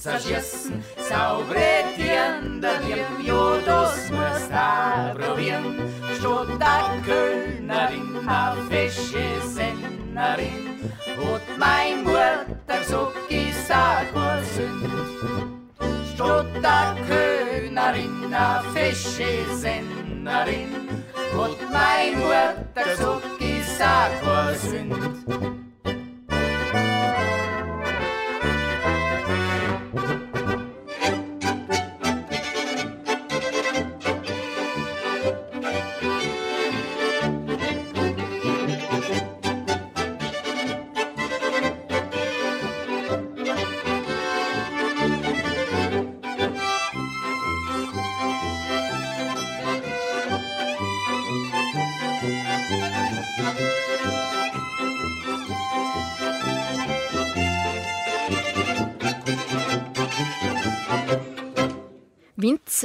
Zerschießen. 0.00 0.82
Saubere 0.96 1.84
Tieren, 1.94 2.60
der 2.60 2.80
Lieb, 2.80 3.06
jo, 3.22 3.58
das 3.64 4.10
musst 4.10 4.50
du 4.50 5.18
probieren. 5.20 5.76
Statt 6.18 6.48
der 6.60 7.02
Kölnerin, 7.06 8.28
a 8.28 8.56
fesche 8.68 9.26
Sennerin, 9.46 10.90
hat 11.18 11.46
mein 11.58 12.04
Mutter 12.04 12.78
gesagt, 12.78 13.16
ich 13.28 13.54
sag 13.68 14.12
kein 14.14 14.44
Sünd. 14.54 14.90
Statt 16.14 16.96
Kölnerin, 17.08 18.34
a 18.34 18.62
fesche 18.72 19.44
Sennerin, 19.54 20.88
hat 21.36 21.58
mein 21.72 22.18
Mutter 22.18 22.90
gesagt, 22.90 23.24
ich 23.38 23.66
sag 23.78 24.10
kein 24.22 24.58
Sünd. 24.58 25.59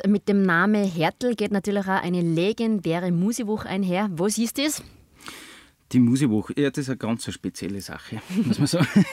Mit 0.08 0.28
dem 0.28 0.44
Namen 0.44 0.86
Hertel 0.86 1.36
geht 1.36 1.52
natürlich 1.52 1.86
auch 1.86 2.02
eine 2.02 2.22
legendäre 2.22 3.12
Musiwoche 3.12 3.68
einher. 3.68 4.10
Was 4.14 4.38
ist 4.38 4.58
das? 4.58 4.84
Die 5.92 6.00
Musiwoche, 6.00 6.54
ja, 6.58 6.70
das 6.70 6.84
ist 6.84 6.90
eine 6.90 6.98
ganz 6.98 7.32
spezielle 7.32 7.80
Sache, 7.82 8.22
muss 8.44 8.58
man 8.58 8.68
sagen. 8.68 8.88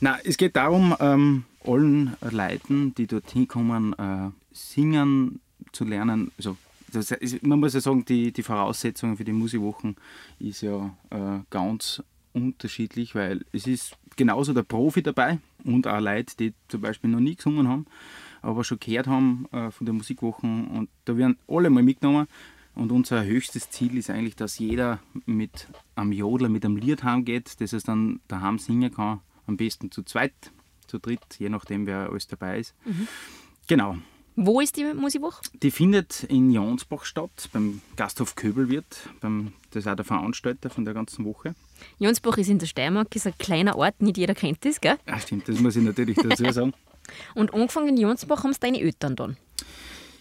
Nein, 0.00 0.20
es 0.24 0.36
geht 0.36 0.54
darum, 0.54 0.94
ähm, 1.00 1.44
allen 1.64 2.16
Leuten, 2.30 2.94
die 2.94 3.06
dorthin 3.06 3.48
kommen, 3.48 3.94
äh, 3.94 4.30
singen 4.52 5.40
zu 5.72 5.84
lernen. 5.84 6.30
Also, 6.36 6.56
ist, 6.92 7.42
man 7.42 7.58
muss 7.58 7.74
ja 7.74 7.80
sagen, 7.80 8.04
die, 8.04 8.32
die 8.32 8.42
Voraussetzungen 8.42 9.16
für 9.16 9.24
die 9.24 9.32
Musikwochen 9.32 9.96
ist 10.38 10.60
ja 10.60 10.94
äh, 11.10 11.40
ganz 11.50 12.02
unterschiedlich, 12.34 13.14
weil 13.14 13.44
es 13.52 13.66
ist 13.66 13.96
genauso 14.16 14.52
der 14.52 14.62
Profi 14.62 15.02
dabei 15.02 15.38
und 15.64 15.86
auch 15.86 16.00
Leute, 16.00 16.36
die 16.36 16.54
zum 16.68 16.82
Beispiel 16.82 17.10
noch 17.10 17.20
nie 17.20 17.34
gesungen 17.34 17.66
haben 17.66 17.86
aber 18.44 18.64
schon 18.64 18.78
gehört 18.78 19.06
haben 19.06 19.46
äh, 19.52 19.70
von 19.70 19.86
der 19.86 19.94
Musikwoche 19.94 20.46
und 20.46 20.88
da 21.04 21.16
werden 21.16 21.38
alle 21.48 21.70
mal 21.70 21.82
mitgenommen. 21.82 22.26
Und 22.74 22.90
unser 22.90 23.24
höchstes 23.24 23.70
Ziel 23.70 23.96
ist 23.96 24.10
eigentlich, 24.10 24.34
dass 24.36 24.58
jeder 24.58 24.98
mit 25.26 25.68
einem 25.94 26.12
Jodler, 26.12 26.48
mit 26.48 26.64
einem 26.64 26.76
Lied 26.76 27.04
heimgeht, 27.04 27.60
das 27.60 27.72
es 27.72 27.84
dann 27.84 28.20
daheim 28.26 28.58
singen 28.58 28.92
kann. 28.92 29.20
Am 29.46 29.56
besten 29.56 29.92
zu 29.92 30.02
zweit, 30.02 30.32
zu 30.88 30.98
dritt, 30.98 31.20
je 31.38 31.48
nachdem, 31.48 31.86
wer 31.86 32.10
alles 32.10 32.26
dabei 32.26 32.58
ist. 32.58 32.74
Mhm. 32.84 33.06
Genau. 33.68 33.96
Wo 34.36 34.60
ist 34.60 34.76
die 34.76 34.92
Musikwoche? 34.92 35.42
Die 35.62 35.70
findet 35.70 36.24
in 36.24 36.50
Jonsbach 36.50 37.04
statt, 37.04 37.48
beim 37.52 37.80
Gasthof 37.94 38.34
Köbelwirt. 38.34 39.08
Beim, 39.20 39.52
das 39.70 39.84
ist 39.84 39.88
auch 39.88 39.94
der 39.94 40.04
Veranstalter 40.04 40.70
von 40.70 40.84
der 40.84 40.92
ganzen 40.92 41.24
Woche. 41.24 41.54
Jonsbach 42.00 42.36
ist 42.38 42.48
in 42.48 42.58
der 42.58 42.66
Steiermark, 42.66 43.14
ist 43.14 43.28
ein 43.28 43.38
kleiner 43.38 43.76
Ort, 43.76 44.02
nicht 44.02 44.16
jeder 44.16 44.34
kennt 44.34 44.64
das, 44.64 44.80
gell? 44.80 44.96
Ja, 45.06 45.20
stimmt, 45.20 45.48
das 45.48 45.60
muss 45.60 45.76
ich 45.76 45.84
natürlich 45.84 46.16
dazu 46.16 46.50
sagen. 46.50 46.74
Und 47.34 47.54
angefangen 47.54 47.88
in 47.88 47.96
Jonsbach 47.96 48.44
haben 48.44 48.50
es 48.50 48.60
deine 48.60 48.80
Eltern 48.80 49.16
dann? 49.16 49.36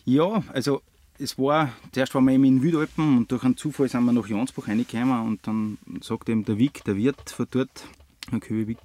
Ja, 0.06 0.44
also 0.52 0.82
es 1.18 1.38
war, 1.38 1.72
zuerst 1.92 2.14
waren 2.16 2.26
wir 2.26 2.34
eben 2.34 2.44
in 2.44 2.62
Wildalpen 2.62 3.18
und 3.18 3.32
durch 3.32 3.44
einen 3.44 3.58
Zufall 3.58 3.88
sind 3.88 4.04
wir 4.04 4.12
nach 4.12 4.28
Jansbach 4.28 4.68
reingekommen 4.68 5.28
und 5.28 5.48
dann 5.48 5.78
sagt 6.02 6.30
eben 6.30 6.44
der 6.46 6.58
Wick, 6.58 6.84
der 6.84 6.98
Wirt 6.98 7.30
von 7.30 7.48
dort, 7.50 7.86
der 8.32 8.40
Köwe 8.40 8.68
Wick, 8.68 8.80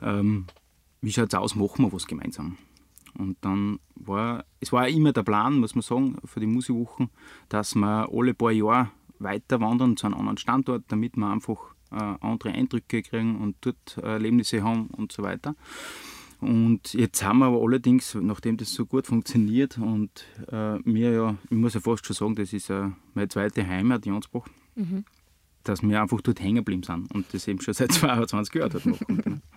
ähm, 0.00 0.46
wie 1.00 1.12
schaut 1.12 1.32
es 1.32 1.38
aus, 1.38 1.54
machen 1.54 1.84
wir 1.84 1.92
was 1.92 2.06
gemeinsam. 2.06 2.58
Und 3.18 3.36
dann 3.42 3.78
war, 3.94 4.44
es 4.60 4.72
war 4.72 4.88
immer 4.88 5.12
der 5.12 5.22
Plan, 5.22 5.58
muss 5.58 5.74
man 5.74 5.82
sagen, 5.82 6.16
für 6.24 6.40
die 6.40 6.46
Musikwochen, 6.46 7.10
dass 7.48 7.74
wir 7.74 8.08
alle 8.10 8.34
paar 8.34 8.52
Jahre 8.52 8.90
weiter 9.18 9.60
wandern 9.60 9.96
zu 9.96 10.06
einem 10.06 10.18
anderen 10.18 10.38
Standort, 10.38 10.84
damit 10.88 11.16
wir 11.16 11.26
einfach 11.26 11.58
äh, 11.90 12.14
andere 12.20 12.50
Eindrücke 12.50 13.02
kriegen 13.02 13.40
und 13.40 13.56
dort 13.60 13.98
äh, 13.98 14.12
Erlebnisse 14.12 14.62
haben 14.62 14.86
und 14.86 15.12
so 15.12 15.22
weiter. 15.22 15.54
Und 16.42 16.92
jetzt 16.94 17.22
haben 17.22 17.38
wir 17.38 17.46
aber 17.46 17.62
allerdings, 17.62 18.16
nachdem 18.16 18.56
das 18.56 18.74
so 18.74 18.84
gut 18.84 19.06
funktioniert 19.06 19.78
und 19.78 20.26
äh, 20.50 20.78
mir 20.78 21.12
ja, 21.12 21.36
ich 21.44 21.56
muss 21.56 21.74
ja 21.74 21.80
fast 21.80 22.04
schon 22.04 22.16
sagen, 22.16 22.34
das 22.34 22.52
ist 22.52 22.68
äh, 22.68 22.88
meine 23.14 23.28
zweite 23.28 23.64
Heimat, 23.64 24.04
Jansbach, 24.06 24.48
mhm. 24.74 25.04
dass 25.62 25.82
wir 25.82 26.02
einfach 26.02 26.20
dort 26.20 26.40
hängen 26.40 26.56
geblieben 26.56 26.82
sind 26.82 27.14
und 27.14 27.32
das 27.32 27.46
eben 27.46 27.60
schon 27.60 27.74
seit 27.74 27.92
22 27.92 28.54
Jahren 28.56 28.72
dort 28.72 28.86
machen. 28.86 29.42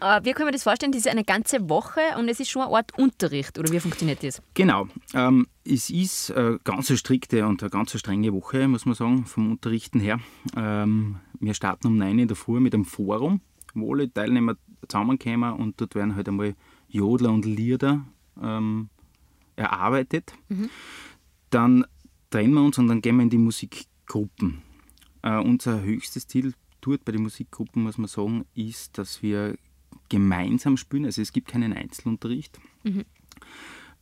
Äh, 0.00 0.20
wie 0.24 0.32
können 0.32 0.48
wir 0.48 0.52
das 0.52 0.64
vorstellen? 0.64 0.92
Das 0.92 1.02
ist 1.02 1.08
eine 1.08 1.24
ganze 1.24 1.68
Woche 1.70 2.00
und 2.18 2.28
es 2.28 2.40
ist 2.40 2.50
schon 2.50 2.62
eine 2.62 2.74
Art 2.74 2.98
Unterricht, 2.98 3.58
oder 3.58 3.72
wie 3.72 3.80
funktioniert 3.80 4.22
das? 4.22 4.42
Genau. 4.52 4.88
Ähm, 5.14 5.46
es 5.64 5.88
ist 5.88 6.30
eine 6.32 6.58
ganz 6.64 6.92
strikte 6.98 7.46
und 7.46 7.62
eine 7.62 7.70
ganz 7.70 7.96
strenge 7.98 8.32
Woche, 8.34 8.68
muss 8.68 8.84
man 8.84 8.96
sagen, 8.96 9.24
vom 9.24 9.52
Unterrichten 9.52 10.00
her. 10.00 10.18
Ähm, 10.56 11.20
wir 11.40 11.54
starten 11.54 11.86
um 11.86 11.96
9 11.96 12.16
Uhr 12.16 12.22
in 12.22 12.28
der 12.28 12.36
Früh 12.36 12.60
mit 12.60 12.74
einem 12.74 12.84
Forum, 12.84 13.40
wo 13.72 13.94
alle 13.94 14.12
Teilnehmer 14.12 14.56
zusammenkommen 14.88 15.52
und 15.54 15.80
dort 15.80 15.94
werden 15.94 16.14
halt 16.16 16.28
einmal 16.28 16.54
Jodler 16.88 17.32
und 17.32 17.44
Lieder 17.44 18.04
ähm, 18.40 18.88
erarbeitet. 19.56 20.34
Mhm. 20.48 20.70
Dann 21.50 21.84
trennen 22.30 22.54
wir 22.54 22.62
uns 22.62 22.78
und 22.78 22.88
dann 22.88 23.00
gehen 23.00 23.16
wir 23.16 23.22
in 23.22 23.30
die 23.30 23.38
Musikgruppen. 23.38 24.62
Äh, 25.22 25.38
unser 25.38 25.82
höchstes 25.82 26.26
Ziel 26.26 26.54
dort 26.80 27.04
bei 27.04 27.12
den 27.12 27.22
Musikgruppen, 27.22 27.82
muss 27.82 27.98
man 27.98 28.08
sagen, 28.08 28.44
ist, 28.54 28.98
dass 28.98 29.22
wir 29.22 29.56
gemeinsam 30.08 30.76
spielen. 30.76 31.04
Also 31.04 31.22
es 31.22 31.32
gibt 31.32 31.48
keinen 31.48 31.72
Einzelunterricht, 31.72 32.58
mhm. 32.82 33.04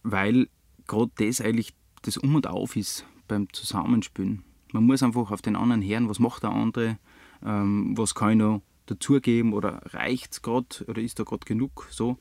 weil 0.02 0.48
gerade 0.86 1.12
das 1.16 1.40
eigentlich 1.40 1.74
das 2.02 2.16
Um 2.16 2.34
und 2.34 2.46
Auf 2.46 2.76
ist 2.76 3.06
beim 3.28 3.52
Zusammenspielen. 3.52 4.44
Man 4.72 4.84
muss 4.84 5.02
einfach 5.02 5.30
auf 5.30 5.42
den 5.42 5.56
anderen 5.56 5.82
hören, 5.82 6.08
was 6.08 6.18
macht 6.18 6.42
der 6.42 6.50
andere, 6.50 6.98
ähm, 7.44 7.96
was 7.96 8.14
kann 8.14 8.30
ich 8.32 8.36
noch 8.38 8.62
dazugeben 8.86 9.52
oder 9.52 9.80
reicht 9.86 10.32
es 10.32 10.42
gerade 10.42 10.84
oder 10.86 11.00
ist 11.00 11.18
da 11.18 11.24
gerade 11.24 11.44
genug 11.44 11.88
so. 11.90 12.18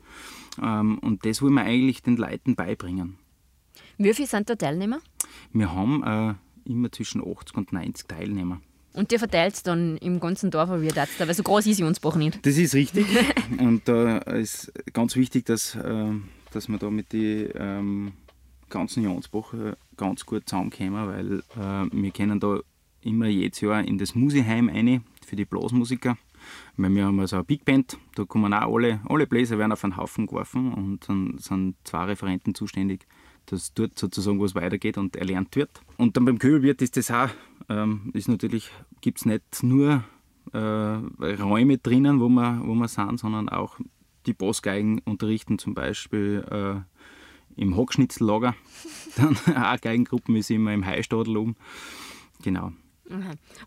Ähm, 0.62 1.00
und 1.00 1.26
das 1.26 1.42
wollen 1.42 1.54
wir 1.54 1.64
eigentlich 1.64 2.02
den 2.02 2.18
Leuten 2.18 2.56
beibringen. 2.56 3.18
Wie 3.98 4.14
viele 4.14 4.28
sind 4.28 4.50
da 4.50 4.56
Teilnehmer? 4.56 5.00
Wir 5.54 5.74
haben 5.74 6.04
äh, 6.04 6.70
immer 6.70 6.92
zwischen 6.92 7.22
80 7.22 7.58
und 7.58 7.74
90 7.74 8.08
Teilnehmer. 8.08 8.62
Und 8.94 9.12
der 9.12 9.20
verteilt 9.20 9.54
es 9.54 9.64
dann 9.64 9.98
im 9.98 10.20
ganzen 10.20 10.52
Dorf, 10.52 10.70
wie 10.82 10.88
das 10.90 11.10
da, 11.18 11.28
weil 11.28 11.34
so 11.34 11.44
groß 11.44 11.66
ist 11.68 11.80
Jonsbach 11.80 12.16
nicht. 12.16 12.46
Das 12.46 12.58
ist 12.58 12.74
richtig. 12.74 13.06
und 13.60 13.88
da 13.88 14.18
ist 14.18 14.72
ganz 14.92 15.16
wichtig, 15.16 15.46
dass, 15.46 15.76
äh, 15.76 16.12
dass 16.52 16.68
wir 16.68 16.78
da 16.78 16.90
mit 16.90 17.14
den 17.14 17.50
ähm, 17.56 18.12
ganzen 18.70 19.04
Jonsbach 19.04 19.54
äh, 19.54 19.74
ganz 19.96 20.26
gut 20.26 20.50
zusammenkommen, 20.50 21.08
weil 21.08 21.40
äh, 21.40 21.90
wir 21.92 22.12
können 22.12 22.40
da 22.40 22.60
immer 23.02 23.28
jedes 23.28 23.62
Jahr 23.62 23.84
in 23.84 23.98
das 23.98 24.14
Museheim 24.14 24.70
rein 24.70 25.04
für 25.26 25.36
die 25.36 25.46
Blasmusiker. 25.46 26.18
Weil 26.78 26.94
wir 26.96 27.06
haben 27.06 27.20
also 27.20 27.38
eine 27.38 27.46
Big 27.46 27.66
Band, 27.66 27.98
da 28.16 28.26
kommen 28.26 28.54
auch 28.54 28.74
alle, 28.74 29.02
alle 29.08 29.28
Bläser 29.28 29.58
werden 29.58 29.72
auf 29.72 29.84
einen 29.84 29.98
Haufen 29.98 30.28
geworfen 30.28 30.74
und 30.74 31.08
dann 31.08 31.38
sind 31.38 31.76
zwei 31.84 32.06
Referenten 32.06 32.56
zuständig, 32.56 33.06
dass 33.46 33.74
dort 33.74 33.98
sozusagen 33.98 34.40
was 34.40 34.56
weitergeht 34.56 34.98
und 34.98 35.16
erlernt 35.16 35.56
wird. 35.56 35.82
Und 35.98 36.18
dann 36.18 36.26
beim 36.26 36.40
Köbelwirt 36.40 36.82
ist 36.82 36.98
das 36.98 37.12
auch, 37.12 37.30
ähm, 37.70 38.12
ist 38.14 38.28
natürlich, 38.28 38.72
gibt 39.02 39.20
es 39.20 39.26
nicht 39.26 39.64
nur 39.64 40.04
äh, 40.54 40.58
Räume 40.58 41.78
drinnen, 41.78 42.20
wo 42.20 42.30
wir, 42.30 42.62
wo 42.64 42.74
wir 42.76 42.88
sind, 42.88 43.20
sondern 43.20 43.50
auch 43.50 43.80
die 44.26 44.34
Bassgeigen 44.34 45.00
unterrichten 45.00 45.58
zum 45.58 45.74
Beispiel 45.74 46.46
äh, 46.50 47.62
im 47.62 47.76
Hockschnitzellager. 47.76 48.56
Dann 49.18 49.38
auch 49.56 49.82
Geigengruppen 49.82 50.36
ist 50.36 50.52
immer 50.52 50.74
im 50.74 50.86
Heistadel 50.86 51.38
oben. 51.38 51.56
Genau. 52.44 52.72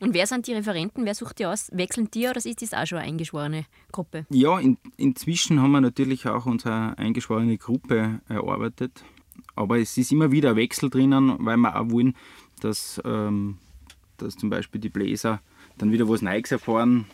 Und 0.01 0.15
wer 0.15 0.27
sind 0.27 0.47
die 0.47 0.53
Referenten? 0.53 1.05
Wer 1.05 1.15
sucht 1.15 1.39
die 1.39 1.47
aus? 1.47 1.71
Wechseln 1.73 2.11
die 2.11 2.27
oder 2.27 2.37
ist 2.37 2.63
das 2.63 2.73
auch 2.75 2.87
schon 2.87 2.99
eine 2.99 3.09
eingeschworene 3.09 3.67
Gruppe? 3.93 4.27
Ja, 4.31 4.59
in, 4.59 4.79
inzwischen 4.97 5.61
haben 5.61 5.73
wir 5.73 5.81
natürlich 5.81 6.27
auch 6.27 6.47
unsere 6.47 6.97
eingeschworene 6.99 7.59
Gruppe 7.59 8.21
erarbeitet. 8.29 9.05
Aber 9.57 9.79
es 9.79 9.97
ist 9.97 10.13
immer 10.13 10.33
wieder 10.33 10.51
ein 10.51 10.57
Wechsel 10.57 10.91
drinnen, 10.91 11.37
weil 11.39 11.57
wir 11.57 11.79
auch 11.79 11.91
wollen, 11.91 12.17
dass, 12.61 13.01
ähm, 13.05 13.59
dass 14.17 14.37
zum 14.37 14.51
Beispiel 14.51 14.81
die 14.81 14.89
Bläser 14.89 15.41
dann 15.79 15.93
wieder 15.93 16.09
was 16.09 16.23
Neues 16.23 16.51
erfahren 16.51 17.07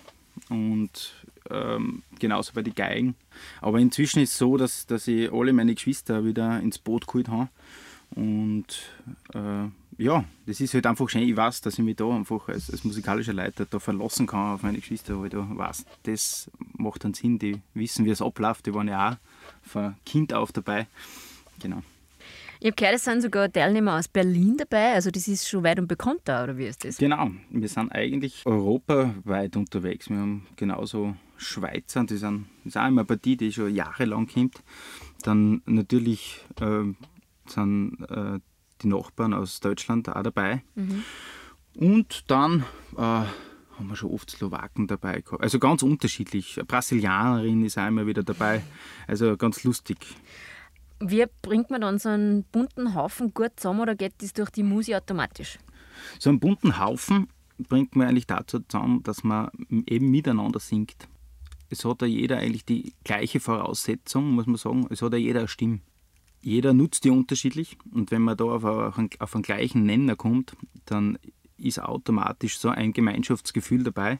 und 0.49 1.15
ähm, 1.51 2.03
genauso 2.19 2.53
bei 2.53 2.63
den 2.63 2.75
Geigen. 2.75 3.15
Aber 3.61 3.79
inzwischen 3.79 4.21
ist 4.21 4.33
es 4.33 4.39
so, 4.39 4.57
dass, 4.57 4.87
dass 4.87 5.09
ich 5.09 5.33
alle 5.33 5.53
meine 5.53 5.75
Geschwister 5.75 6.25
wieder 6.25 6.61
ins 6.61 6.79
Boot 6.79 7.07
geholt 7.07 7.29
habe 7.29 7.49
und 8.15 8.67
äh, 9.35 9.69
ja, 10.01 10.25
das 10.47 10.61
ist 10.61 10.73
halt 10.73 10.87
einfach 10.87 11.09
schön. 11.11 11.23
Ich 11.23 11.37
weiß, 11.37 11.61
dass 11.61 11.79
ich 11.79 11.85
mich 11.85 11.97
da 11.97 12.09
einfach 12.09 12.49
als, 12.49 12.71
als 12.71 12.85
musikalischer 12.85 13.35
Leiter 13.35 13.67
da 13.69 13.79
verlassen 13.79 14.27
kann 14.27 14.55
auf 14.55 14.63
meine 14.63 14.79
Geschwister, 14.79 15.19
weil 15.19 15.27
ich 15.27 15.33
da 15.33 15.47
weiß, 15.47 15.85
das 16.05 16.51
macht 16.73 17.05
dann 17.05 17.13
Sinn. 17.13 17.39
Die 17.39 17.61
wissen, 17.75 18.07
wie 18.07 18.11
es 18.11 18.23
abläuft. 18.23 18.65
Die 18.67 18.73
waren 18.73 18.89
ja 18.89 19.11
auch 19.11 19.17
von 19.69 19.95
Kind 20.07 20.33
auf 20.33 20.53
dabei. 20.53 20.87
Genau. 21.61 21.83
Ich 22.61 22.67
habe 22.67 22.77
gehört, 22.77 22.95
es 22.97 23.05
sind 23.05 23.21
sogar 23.21 23.53
Teilnehmer 23.53 23.99
aus 23.99 24.09
Berlin 24.09 24.57
dabei. 24.57 24.95
Also, 24.95 25.11
das 25.11 25.29
ist 25.29 25.47
schon 25.47 25.65
weit 25.65 25.79
und 25.79 25.87
bekannt 25.87 26.21
da, 26.25 26.45
oder 26.45 26.57
wie 26.57 26.67
ist 26.67 26.85
das? 26.85 26.97
Genau. 26.97 27.31
Wir 27.51 27.69
sind 27.69 27.93
eigentlich 27.93 28.45
europaweit 28.47 29.57
unterwegs. 29.57 30.09
Wir 30.09 30.17
haben 30.17 30.47
genauso 30.57 31.15
Schweizer, 31.37 32.05
die 32.05 32.17
sind, 32.17 32.47
das 32.65 32.75
ist 32.75 32.77
auch 32.79 32.89
immer 32.89 33.03
eine 33.03 33.07
Partie, 33.07 33.37
die 33.37 33.53
schon 33.53 33.75
jahrelang 33.75 34.27
kommt. 34.27 34.63
Dann 35.23 35.61
natürlich 35.67 36.41
äh, 36.61 36.85
sind 37.47 37.99
äh, 38.09 38.41
die 38.83 38.89
Nachbarn 38.89 39.35
aus 39.35 39.61
Deutschland 39.61 40.09
auch 40.09 40.23
dabei. 40.23 40.63
Mhm. 40.75 41.05
Und 41.77 42.31
dann 42.31 42.65
äh, 42.97 43.01
haben 43.81 43.89
wir 43.89 43.97
schon 43.97 44.11
oft 44.11 44.31
Slowaken 44.31 44.87
dabei 44.87 45.21
gehabt. 45.21 45.43
Also 45.43 45.59
ganz 45.59 45.83
unterschiedlich. 45.83 46.57
Eine 46.57 46.67
Brasilianerin 46.67 47.65
ist 47.65 47.79
auch 47.79 47.87
immer 47.87 48.07
wieder 48.07 48.23
dabei. 48.23 48.63
Also 49.07 49.37
ganz 49.37 49.65
lustig. 49.65 49.99
Wie 51.01 51.25
bringt 51.43 51.71
man 51.71 51.81
dann 51.81 51.99
so 51.99 52.11
einen 52.11 52.45
bunten 52.45 52.95
Haufen 52.95 53.33
gut 53.33 53.53
zusammen 53.57 53.81
oder 53.81 53.95
geht 53.95 54.15
das 54.19 54.35
durch 54.35 54.51
die 54.51 54.63
Musik 54.63 54.97
automatisch? 54.97 55.59
So 56.19 56.29
einen 56.29 56.41
bunten 56.41 56.79
Haufen 56.79 57.29
bringt 57.59 57.97
man 57.97 58.09
eigentlich 58.09 58.27
dazu 58.27 58.61
zusammen, 58.61 59.03
dass 59.03 59.25
man 59.25 59.51
eben 59.87 60.11
miteinander 60.11 60.61
singt. 60.61 61.09
Es 61.71 61.85
hat 61.85 62.03
ja 62.03 62.09
jeder 62.09 62.39
eigentlich 62.39 62.65
die 62.65 62.93
gleiche 63.05 63.41
Voraussetzung, 63.41 64.33
muss 64.33 64.47
man 64.47 64.57
sagen. 64.57 64.87
Es 64.91 65.03
hat 65.03 65.13
ja 65.13 65.19
jeder 65.19 65.41
eine 65.41 65.49
Stimme 65.49 65.81
jeder 66.41 66.73
nutzt 66.73 67.05
die 67.05 67.11
unterschiedlich 67.11 67.77
und 67.93 68.11
wenn 68.11 68.23
man 68.23 68.37
da 68.37 68.45
auf, 68.45 68.65
einen, 68.65 69.11
auf 69.19 69.35
einen 69.35 69.43
gleichen 69.43 69.85
Nenner 69.85 70.17
kommt, 70.17 70.57
dann 70.87 71.19
ist 71.59 71.81
automatisch 71.81 72.59
so 72.59 72.71
ein 72.71 72.93
Gemeinschaftsgefühl 72.93 73.83
dabei 73.83 74.19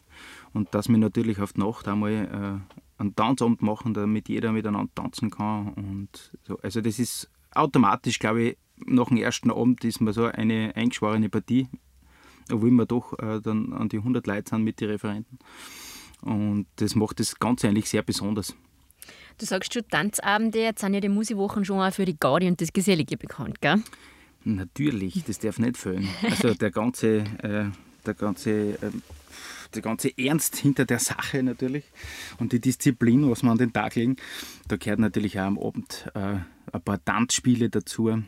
und 0.53 0.75
dass 0.75 0.89
wir 0.89 0.99
natürlich 0.99 1.41
auf 1.41 1.55
die 1.55 1.61
Nacht 1.61 1.89
einmal 1.89 2.13
äh, 2.13 3.01
einen 3.01 3.17
Tanzabend 3.17 3.63
machen, 3.63 3.95
damit 3.95 4.29
jeder 4.29 4.53
miteinander 4.53 4.95
tanzen 4.95 5.31
kann 5.31 5.73
und 5.75 6.33
so. 6.47 6.59
Also 6.59 6.83
das 6.83 6.99
ist 6.99 7.31
automatisch, 7.53 8.19
glaube 8.19 8.43
ich, 8.43 8.59
nach 8.87 9.09
dem 9.09 9.17
ersten 9.17 9.51
Abend 9.51 9.85
ist 9.85 10.01
man 10.01 10.13
so 10.13 10.27
eine 10.27 10.75
eingeschworene 10.75 11.29
Partie, 11.29 11.69
obwohl 12.53 12.71
wir 12.71 12.87
doch 12.87 13.19
äh, 13.19 13.41
dann 13.41 13.73
an 13.73 13.89
die 13.89 13.99
100 13.99 14.27
Leute 14.27 14.51
sind 14.51 14.65
mit 14.65 14.81
den 14.81 14.91
Referenten 14.91 15.39
und 16.23 16.67
das 16.77 16.95
macht 16.95 17.21
das 17.21 17.39
Ganze 17.39 17.69
eigentlich 17.69 17.89
sehr 17.89 18.03
besonders. 18.03 18.55
Du 19.41 19.47
sagst 19.47 19.73
schon 19.73 19.89
Tanzabende, 19.89 20.61
jetzt 20.61 20.83
sind 20.83 20.93
ja 20.93 21.01
die 21.01 21.09
Musikwochen 21.09 21.65
schon 21.65 21.81
auch 21.81 21.95
für 21.95 22.05
die 22.05 22.15
Gaudi 22.15 22.47
und 22.47 22.61
das 22.61 22.75
Gesellige 22.75 23.17
bekannt, 23.17 23.63
gell? 23.63 23.83
Natürlich, 24.45 25.25
das 25.25 25.39
darf 25.39 25.59
nicht 25.59 25.79
fehlen. 25.79 26.07
Also 26.23 26.53
der 26.53 26.71
ganze, 26.71 27.21
äh, 27.43 27.65
der 28.05 28.15
ganze, 28.15 28.51
äh, 28.51 28.91
der 29.75 29.81
ganze 29.81 30.11
Ernst 30.19 30.57
hinter 30.57 30.85
der 30.85 30.99
Sache 30.99 31.43
natürlich 31.43 31.85
und 32.39 32.53
die 32.53 32.61
Disziplin, 32.61 33.31
was 33.31 33.43
wir 33.43 33.51
an 33.51 33.57
den 33.57 33.73
Tag 33.73 33.95
legen, 33.95 34.17
da 34.69 34.77
gehört 34.77 34.99
natürlich 34.99 35.41
auch 35.41 35.45
am 35.45 35.59
Abend 35.59 36.11
äh, 36.15 36.37
ein 36.73 36.83
paar 36.85 37.03
Tanzspiele 37.03 37.71
dazu. 37.71 38.23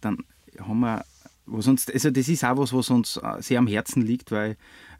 Dann 0.00 0.24
haben 0.58 0.80
wir 0.80 1.04
was 1.44 1.66
uns, 1.66 1.90
also 1.90 2.10
das 2.10 2.26
ist 2.28 2.42
auch 2.42 2.56
was, 2.56 2.72
was 2.72 2.88
uns 2.88 3.18
äh, 3.18 3.42
sehr 3.42 3.58
am 3.58 3.66
Herzen 3.66 4.00
liegt, 4.00 4.30
weil 4.30 4.56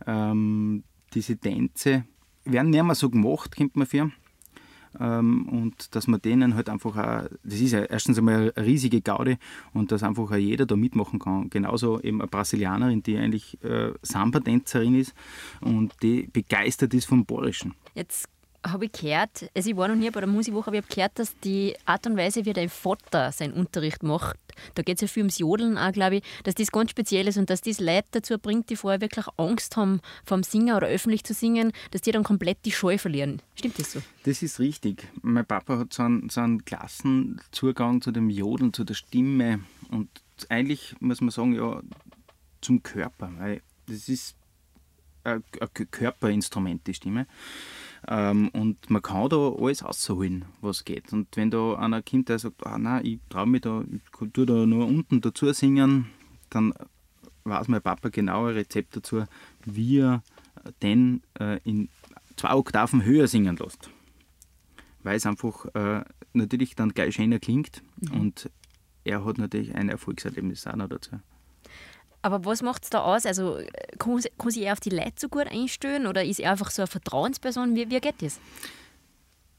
ähm, 0.07 0.85
diese 1.15 1.39
Tänze 1.39 2.05
werden 2.45 2.69
nicht 2.69 2.85
mehr 2.85 2.95
so 2.95 3.09
gemacht, 3.09 3.57
kennt 3.57 3.77
man 3.77 3.87
für. 3.87 4.11
Ähm, 5.01 5.49
und 5.49 5.95
dass 5.95 6.07
man 6.07 6.21
denen 6.21 6.55
halt 6.55 6.69
einfach 6.69 6.97
auch, 6.97 7.29
das 7.43 7.61
ist 7.61 7.73
ja 7.73 7.81
erstens 7.85 8.19
einmal 8.19 8.53
eine 8.55 8.67
riesige 8.67 9.01
Gaude 9.01 9.39
und 9.73 9.93
dass 9.93 10.03
einfach 10.03 10.31
auch 10.31 10.37
jeder 10.37 10.67
da 10.67 10.77
mitmachen 10.77 11.19
kann. 11.19 11.51
Genauso 11.51 12.01
eben 12.01 12.21
eine 12.21 12.29
Brasilianerin, 12.29 13.03
die 13.03 13.17
eigentlich 13.17 13.63
äh, 13.63 13.93
Samba-Tänzerin 14.03 14.95
ist 14.95 15.15
und 15.61 15.93
die 16.03 16.29
begeistert 16.33 16.95
ist 16.95 17.07
vom 17.07 17.25
Bayerischen. 17.25 17.75
Jetzt 17.95 18.29
habe 18.65 18.87
ich 18.87 18.93
gehört, 18.93 19.51
also 19.55 19.71
ich 19.71 19.77
war 19.77 19.89
noch 19.89 19.95
nie 19.95 20.11
bei 20.11 20.21
der 20.21 20.29
Musikwoche, 20.29 20.69
aber 20.69 20.79
ich 20.79 20.85
habe 20.85 20.95
gehört, 20.95 21.19
dass 21.19 21.39
die 21.41 21.75
Art 21.85 22.07
und 22.07 22.17
Weise, 22.17 22.45
wie 22.45 22.53
dein 22.53 22.69
Vater 22.69 23.31
seinen 23.31 23.53
Unterricht 23.53 24.03
macht, 24.03 24.37
da 24.75 24.83
geht 24.83 24.97
es 24.97 25.03
ja 25.03 25.09
viel 25.09 25.23
ums 25.23 25.39
Jodeln 25.39 25.77
auch, 25.79 25.93
glaube 25.93 26.17
ich, 26.17 26.23
dass 26.45 26.55
das 26.55 26.71
ganz 26.73 26.91
speziell 26.91 27.29
ist 27.29 27.37
und 27.37 27.51
dass 27.51 27.61
das 27.61 27.81
Leute 27.81 28.07
dazu 28.13 28.39
bringt, 28.39 28.71
die 28.71 28.77
vorher 28.77 29.01
wirklich 29.01 29.27
Angst 29.37 29.77
haben, 29.77 30.01
vom 30.25 30.43
Singen 30.43 30.77
oder 30.77 30.87
öffentlich 30.87 31.25
zu 31.25 31.35
singen, 31.35 31.73
dass 31.91 32.01
die 32.01 32.13
dann 32.13 32.25
komplett 32.25 32.59
die 32.65 32.73
Scheu 32.73 32.99
verlieren. 32.99 33.43
Stimmt 33.55 33.79
das 33.79 33.93
so? 33.93 34.03
Das 34.25 34.43
ist 34.43 34.59
richtig. 34.61 35.09
Mein 35.23 35.45
Papa 35.45 35.79
hat 35.79 35.93
so 35.93 36.03
einen, 36.03 36.29
so 36.31 36.41
einen 36.41 36.65
Klassenzugang 36.65 38.01
zu 38.01 38.13
dem 38.13 38.31
Jodeln, 38.31 38.73
zu 38.73 38.85
der 38.85 38.95
Stimme 38.95 39.61
und 39.91 40.09
eigentlich 40.49 40.97
muss 41.01 41.21
man 41.21 41.31
sagen, 41.31 41.55
ja, 41.55 41.81
zum 42.61 42.83
Körper, 42.83 43.31
weil 43.39 43.61
das 43.87 44.09
ist 44.09 44.37
ein 45.25 45.43
Körperinstrument, 45.91 46.87
die 46.87 46.95
Stimme. 46.95 47.27
Ähm, 48.09 48.49
und 48.51 48.91
man 48.91 49.03
kann 49.03 49.29
da 49.29 49.53
alles 49.59 49.85
rausholen, 49.85 50.45
was 50.61 50.85
geht. 50.85 51.13
Und 51.13 51.29
wenn 51.37 51.51
da 51.51 51.75
einer 51.75 52.03
kommt, 52.03 52.29
der 52.29 52.39
sagt, 52.39 52.67
ah, 52.67 52.79
nein, 52.79 53.05
ich 53.05 53.19
traue 53.29 53.47
mich 53.47 53.63
da, 53.63 53.83
ich 53.91 54.31
tue 54.33 54.47
da 54.47 54.67
nur 54.67 54.87
unten 54.87 55.21
dazu 55.21 55.53
singen, 55.53 56.07
dann 56.51 56.75
weiß 57.45 57.69
mein 57.69 57.83
Papa 57.83 58.09
genau 58.09 58.47
ein 58.47 58.55
Rezept 58.55 58.97
dazu, 58.97 59.25
wie 59.65 60.01
er 60.01 60.23
den 60.83 61.23
äh, 61.39 61.61
in 61.65 61.89
zwei 62.37 62.55
Oktaven 62.55 63.05
höher 63.05 63.27
singen 63.27 63.57
lässt. 63.57 63.91
Weil 65.03 65.17
es 65.17 65.27
einfach 65.27 65.67
äh, 65.75 66.05
natürlich 66.33 66.75
dann 66.75 66.91
gleich 66.91 67.15
schöner 67.15 67.39
klingt 67.39 67.83
mhm. 68.01 68.21
und 68.21 68.51
er 69.05 69.25
hat 69.25 69.39
natürlich 69.39 69.75
ein 69.75 69.91
Erfolgserlebnis 69.91 70.67
auch 70.67 70.77
noch 70.77 70.89
dazu. 70.89 71.17
Aber 72.25 72.43
was 72.47 72.63
macht 72.63 72.85
es 72.85 72.91
da 72.91 73.01
aus? 73.01 73.27
Also 73.27 73.59
kann, 73.99 74.19
kann 74.39 74.51
sich 74.51 74.63
er 74.63 74.73
auf 74.73 74.81
die 74.81 74.89
Leute 74.89 75.13
so 75.17 75.29
gut 75.29 75.47
einstellen 75.47 76.07
oder 76.07 76.25
ist 76.25 76.41
er 76.41 76.53
einfach 76.53 76.71
so 76.71 76.81
eine 76.81 76.87
Vertrauensperson? 76.87 77.77
Wie, 77.77 77.91
wie 77.91 78.01
geht 78.01 78.23
das? 78.23 78.41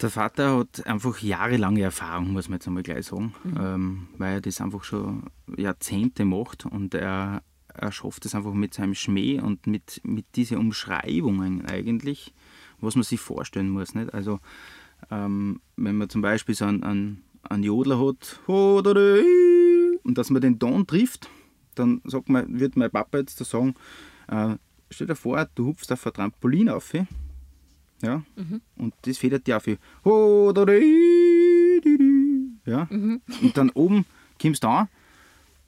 Der 0.01 0.10
Vater 0.10 0.57
hat 0.57 0.88
einfach 0.88 1.19
jahrelange 1.19 1.84
Erfahrung, 1.84 2.34
muss 2.34 2.50
man 2.50 2.57
jetzt 2.57 2.67
einmal 2.67 2.81
gleich 2.81 3.05
sagen, 3.05 3.36
mhm. 3.43 3.57
ähm, 3.60 4.07
weil 4.17 4.34
er 4.34 4.41
das 4.41 4.62
einfach 4.62 4.84
schon 4.84 5.29
Jahrzehnte 5.55 6.25
macht 6.25 6.65
und 6.65 6.95
er, 6.95 7.43
er 7.67 7.91
schafft 7.91 8.25
es 8.25 8.34
einfach 8.34 8.53
mit 8.53 8.74
seinem 8.74 8.95
Schmäh 8.95 9.39
und 9.39 9.67
mit, 9.67 10.01
mit 10.03 10.25
diesen 10.36 10.57
Umschreibungen 10.57 11.67
eigentlich, 11.67 12.34
was 12.81 12.95
man 12.95 13.03
sich 13.03 13.19
vorstellen 13.19 13.69
muss. 13.69 13.93
Nicht? 13.93 14.12
Also, 14.12 14.39
ähm, 15.12 15.62
wenn 15.75 15.98
man 15.98 16.10
zum 16.10 16.24
Beispiel 16.24 16.55
so 16.55 16.65
einen, 16.65 16.84
einen, 16.84 17.24
einen 17.43 17.62
Jodler 17.62 18.00
hat 18.00 18.39
und 18.48 20.17
dass 20.17 20.31
man 20.31 20.41
den 20.41 20.57
Ton 20.57 20.88
trifft, 20.88 21.29
dann 21.75 22.01
sagt 22.05 22.29
man, 22.29 22.60
wird 22.60 22.75
mein 22.75 22.91
Papa 22.91 23.20
jetzt 23.20 23.39
da 23.39 23.46
sagen, 23.46 23.75
äh, 24.27 24.55
stell 24.89 25.08
dir 25.08 25.15
vor, 25.15 25.48
du 25.55 25.67
hupfst 25.67 25.91
auf 25.91 26.05
ein 26.05 26.13
Trampolin 26.13 26.70
auf. 26.70 26.94
Ja? 28.01 28.24
Mhm. 28.36 28.62
Und 28.77 28.94
das 29.03 29.17
federt 29.17 29.48
dir 29.48 29.58
auf. 29.58 29.67
Ja? 29.67 29.77
Mhm. 32.89 33.22
Und 33.41 33.58
dann 33.58 33.70
oben 33.72 34.05
kommst 34.41 34.63
du 34.63 34.67
an 34.67 34.88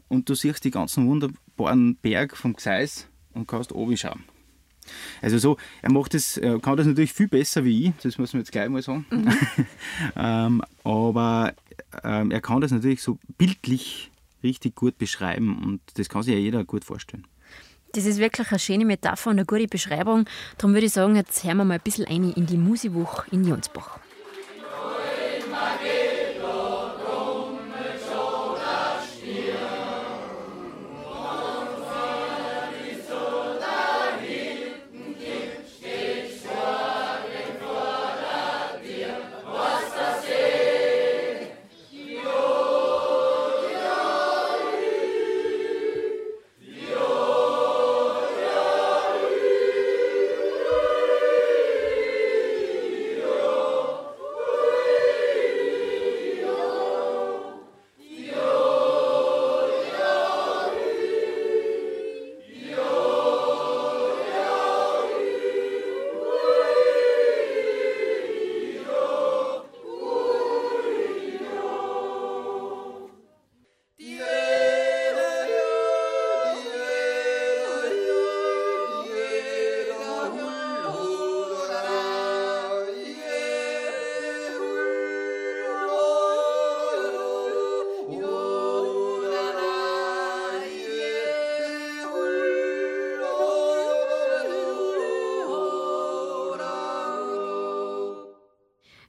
und 0.08 0.30
du 0.30 0.36
siehst 0.36 0.64
die 0.64 0.72
ganzen 0.72 1.08
wunderbaren 1.08 1.96
Berg 1.98 2.36
vom 2.36 2.56
Gseis 2.56 3.08
und 3.34 3.48
kannst 3.48 3.72
oben 3.72 3.98
schauen. 3.98 4.24
Also 5.22 5.38
so, 5.38 5.58
er 5.82 5.92
macht 5.92 6.14
das, 6.14 6.38
er 6.38 6.60
kann 6.60 6.78
das 6.78 6.88
natürlich 6.88 7.12
viel 7.12 7.28
besser 7.28 7.66
wie 7.66 7.88
ich, 7.88 7.94
das 8.02 8.18
muss 8.18 8.34
man 8.34 8.42
jetzt 8.42 8.52
gleich 8.52 8.70
mal 8.70 8.82
sagen. 8.82 9.06
Mhm. 9.10 9.34
ähm, 10.16 10.64
aber 10.84 11.54
ähm, 12.04 12.32
er 12.32 12.42
kann 12.42 12.62
das 12.62 12.72
natürlich 12.72 13.02
so 13.02 13.20
bildlich 13.38 14.12
richtig 14.44 14.76
gut 14.76 14.98
beschreiben 14.98 15.64
und 15.64 15.82
das 15.96 16.10
kann 16.10 16.24
sich 16.24 16.34
ja 16.34 16.40
jeder 16.40 16.64
gut 16.64 16.84
vorstellen. 16.84 17.26
Das 17.94 18.06
ist 18.06 18.20
wirklich 18.20 18.50
eine 18.50 18.60
schöne 18.60 18.86
Metapher 18.86 19.30
und 19.30 19.38
eine 19.38 19.46
gute 19.46 19.68
Beschreibung. 19.68 20.26
Darum 20.58 20.74
würde 20.74 20.86
ich 20.88 20.94
sagen, 20.94 21.16
jetzt 21.16 21.44
hören 21.44 21.58
wir 21.58 21.66
mal 21.66 21.76
ein 21.76 21.82
bisschen 21.84 22.06
ein 22.06 22.32
in 22.34 22.46
die 22.46 22.58
Musiwoche 22.58 23.26
in 23.32 23.46
Jonsbach. 23.46 24.00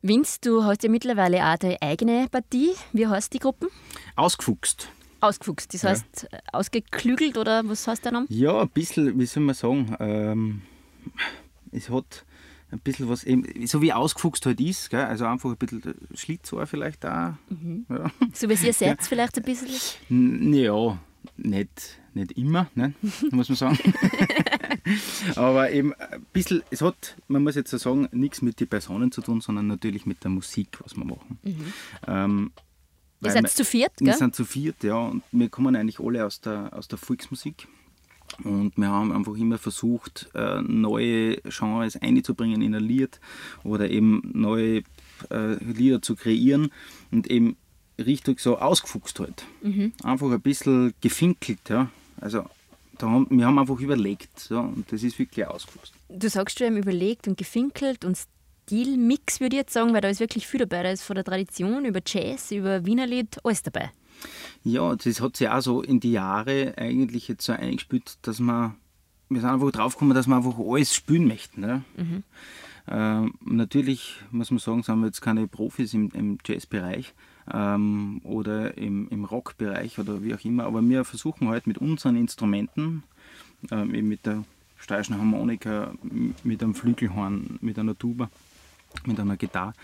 Vince, 0.02 0.38
du 0.40 0.64
hast 0.64 0.84
ja 0.84 0.90
mittlerweile 0.90 1.44
auch 1.44 1.56
deine 1.56 1.80
eigene 1.82 2.28
Partie. 2.30 2.70
Wie 2.92 3.06
heißt 3.06 3.32
die 3.34 3.40
Gruppe? 3.40 3.68
Ausgefuchst. 4.14 4.88
Ausgefuchst, 5.20 5.74
das 5.74 5.82
heißt 5.82 6.28
ja. 6.30 6.38
ausgeklügelt 6.52 7.36
oder 7.36 7.68
was 7.68 7.88
heißt 7.88 8.04
der 8.04 8.12
Name? 8.12 8.26
Ja, 8.28 8.60
ein 8.60 8.68
bisschen, 8.68 9.18
wie 9.18 9.26
soll 9.26 9.42
man 9.42 9.56
sagen, 9.56 9.96
ähm, 9.98 10.62
es 11.72 11.90
hat 11.90 12.24
ein 12.70 12.78
bisschen 12.78 13.08
was, 13.08 13.24
eben, 13.24 13.44
so 13.66 13.82
wie 13.82 13.92
ausgefuchst 13.92 14.46
halt 14.46 14.60
ist, 14.60 14.90
gell? 14.90 15.04
also 15.04 15.24
einfach 15.24 15.50
ein 15.50 15.56
bisschen 15.56 15.94
Schlitzohr 16.14 16.66
vielleicht 16.66 17.02
da. 17.02 17.36
Mhm. 17.48 17.86
Ja. 17.88 18.12
So 18.32 18.48
wie 18.48 18.52
ihr 18.52 18.72
seid 18.72 18.98
ja. 19.00 19.04
vielleicht 19.04 19.36
ein 19.38 19.42
bisschen? 19.42 20.54
Ja, 20.54 20.98
nicht, 21.36 22.00
nicht 22.14 22.32
immer, 22.32 22.68
ne? 22.76 22.94
muss 23.32 23.48
man 23.48 23.56
sagen. 23.56 23.78
Aber 25.36 25.70
eben 25.70 25.94
ein 25.94 26.26
bisschen, 26.32 26.62
es 26.70 26.82
hat, 26.82 27.16
man 27.28 27.42
muss 27.42 27.54
jetzt 27.54 27.70
sagen, 27.70 28.08
nichts 28.12 28.42
mit 28.42 28.60
den 28.60 28.68
Personen 28.68 29.12
zu 29.12 29.20
tun, 29.20 29.40
sondern 29.40 29.66
natürlich 29.66 30.06
mit 30.06 30.24
der 30.24 30.30
Musik, 30.30 30.78
was 30.82 30.96
wir 30.96 31.04
machen. 31.04 31.38
Mhm. 31.42 31.72
Ähm, 32.06 32.50
Ihr 33.20 33.32
seid 33.32 33.50
zu 33.50 33.64
viert, 33.64 33.92
gell? 33.96 34.06
Wir 34.06 34.14
sind 34.14 34.34
zu 34.36 34.44
viert, 34.44 34.84
ja. 34.84 34.96
Und 34.96 35.22
wir 35.32 35.48
kommen 35.48 35.74
eigentlich 35.74 35.98
alle 35.98 36.24
aus 36.24 36.40
der, 36.40 36.70
aus 36.72 36.86
der 36.86 36.98
Volksmusik. 36.98 37.66
Und 38.44 38.76
wir 38.76 38.88
haben 38.88 39.12
einfach 39.12 39.34
immer 39.36 39.58
versucht, 39.58 40.28
äh, 40.34 40.60
neue 40.62 41.38
Genres 41.42 41.96
einzubringen 41.96 42.62
in 42.62 42.74
ein 42.74 42.84
Lied 42.84 43.20
oder 43.64 43.90
eben 43.90 44.22
neue 44.34 44.82
äh, 45.30 45.54
Lieder 45.64 46.02
zu 46.02 46.14
kreieren 46.14 46.70
und 47.10 47.28
eben 47.30 47.56
richtig 47.98 48.40
so 48.40 48.58
ausgefuchst 48.58 49.18
halt. 49.18 49.44
Mhm. 49.62 49.92
Einfach 50.02 50.30
ein 50.30 50.40
bisschen 50.40 50.94
gefinkelt, 51.00 51.68
ja. 51.68 51.90
Also 52.20 52.44
haben, 53.06 53.26
wir 53.30 53.46
haben 53.46 53.58
einfach 53.58 53.78
überlegt 53.78 54.38
so, 54.38 54.58
und 54.58 54.90
das 54.90 55.02
ist 55.02 55.18
wirklich 55.18 55.46
ausgefuchst. 55.46 55.92
Du 56.08 56.28
sagst, 56.28 56.60
wir 56.60 56.66
haben 56.66 56.76
überlegt 56.76 57.28
und 57.28 57.36
gefinkelt 57.36 58.04
und 58.04 58.18
Stilmix 58.68 59.40
würde 59.40 59.56
ich 59.56 59.60
jetzt 59.60 59.72
sagen, 59.72 59.94
weil 59.94 60.00
da 60.00 60.08
ist 60.08 60.20
wirklich 60.20 60.46
viel 60.46 60.60
dabei. 60.60 60.82
Da 60.82 60.90
ist 60.90 61.02
von 61.02 61.14
der 61.14 61.24
Tradition 61.24 61.84
über 61.84 62.00
Jazz, 62.04 62.50
über 62.50 62.84
Wienerlied, 62.84 63.38
alles 63.44 63.62
dabei. 63.62 63.90
Ja, 64.64 64.94
das 64.94 65.20
hat 65.20 65.36
sich 65.36 65.48
auch 65.48 65.60
so 65.60 65.82
in 65.82 66.00
die 66.00 66.12
Jahre 66.12 66.74
eigentlich 66.76 67.28
jetzt 67.28 67.44
so 67.44 67.52
eingespielt, 67.52 68.18
dass 68.22 68.40
man, 68.40 68.74
wir 69.28 69.40
sind 69.40 69.50
einfach 69.50 69.70
draufgekommen, 69.70 70.14
dass 70.14 70.26
wir 70.26 70.36
einfach 70.36 70.58
alles 70.58 70.94
spielen 70.94 71.26
möchten. 71.26 71.60
Ne? 71.60 71.82
Mhm. 71.96 72.24
Ähm, 72.90 73.34
natürlich 73.44 74.16
muss 74.30 74.50
man 74.50 74.58
sagen, 74.58 74.82
sind 74.82 75.00
wir 75.00 75.06
jetzt 75.06 75.20
keine 75.20 75.46
Profis 75.46 75.94
im, 75.94 76.10
im 76.14 76.38
Jazzbereich, 76.44 77.14
ähm, 77.52 78.20
oder 78.24 78.76
im, 78.76 79.08
im 79.08 79.24
Rockbereich 79.24 79.98
oder 79.98 80.22
wie 80.22 80.34
auch 80.34 80.44
immer. 80.44 80.64
Aber 80.64 80.82
wir 80.82 81.04
versuchen 81.04 81.48
halt 81.48 81.66
mit 81.66 81.78
unseren 81.78 82.16
Instrumenten, 82.16 83.02
ähm, 83.70 83.94
eben 83.94 84.08
mit 84.08 84.26
der 84.26 84.44
steirischen 84.78 85.18
Harmonika, 85.18 85.92
mit 86.44 86.62
einem 86.62 86.74
Flügelhorn, 86.74 87.58
mit 87.60 87.78
einer 87.78 87.98
Tuba, 87.98 88.30
mit 89.04 89.18
einer 89.20 89.36
Gitarre, 89.36 89.74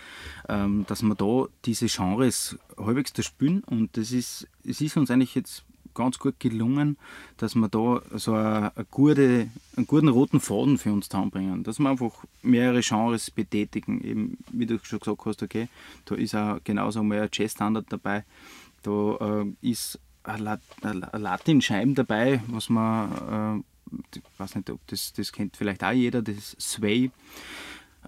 ähm, 0.49 0.85
dass 0.87 1.03
wir 1.03 1.15
da 1.15 1.47
diese 1.65 1.87
Genres 1.87 2.57
halbwegs 2.77 3.13
da 3.13 3.21
spielen 3.23 3.63
und 3.63 3.97
das 3.97 4.11
ist, 4.11 4.47
es 4.63 4.81
ist 4.81 4.97
uns 4.97 5.11
eigentlich 5.11 5.35
jetzt 5.35 5.63
ganz 5.95 6.19
gut 6.19 6.39
gelungen, 6.39 6.97
dass 7.37 7.55
wir 7.55 7.67
da 7.67 8.01
so 8.13 8.33
eine, 8.33 8.75
eine 8.75 8.85
gute, 8.91 9.49
einen 9.75 9.87
guten 9.87 10.09
roten 10.09 10.39
Faden 10.39 10.77
für 10.77 10.93
uns 10.93 11.09
zusammenbringen. 11.09 11.63
Dass 11.63 11.79
wir 11.79 11.89
einfach 11.89 12.13
mehrere 12.43 12.81
Genres 12.81 13.31
betätigen. 13.31 14.01
Eben, 14.03 14.37
wie 14.51 14.67
du 14.67 14.77
schon 14.83 14.99
gesagt 14.99 15.25
hast, 15.25 15.41
okay, 15.41 15.67
da 16.05 16.15
ist 16.15 16.35
auch 16.35 16.59
genauso 16.63 17.01
mal 17.01 17.21
ein 17.21 17.29
Jazz-Standard 17.31 17.87
dabei. 17.89 18.23
Da 18.83 19.41
äh, 19.41 19.45
ist 19.61 19.99
ein 20.23 20.59
Latin-Scheim 21.13 21.95
dabei, 21.95 22.41
was 22.47 22.69
man, 22.69 23.63
äh, 23.91 23.97
ich 24.15 24.23
weiß 24.37 24.55
nicht, 24.55 24.69
ob 24.69 24.85
das, 24.87 25.13
das 25.13 25.31
kennt 25.31 25.57
vielleicht 25.57 25.83
auch 25.83 25.91
jeder, 25.91 26.21
das 26.21 26.55
Sway. 26.59 27.11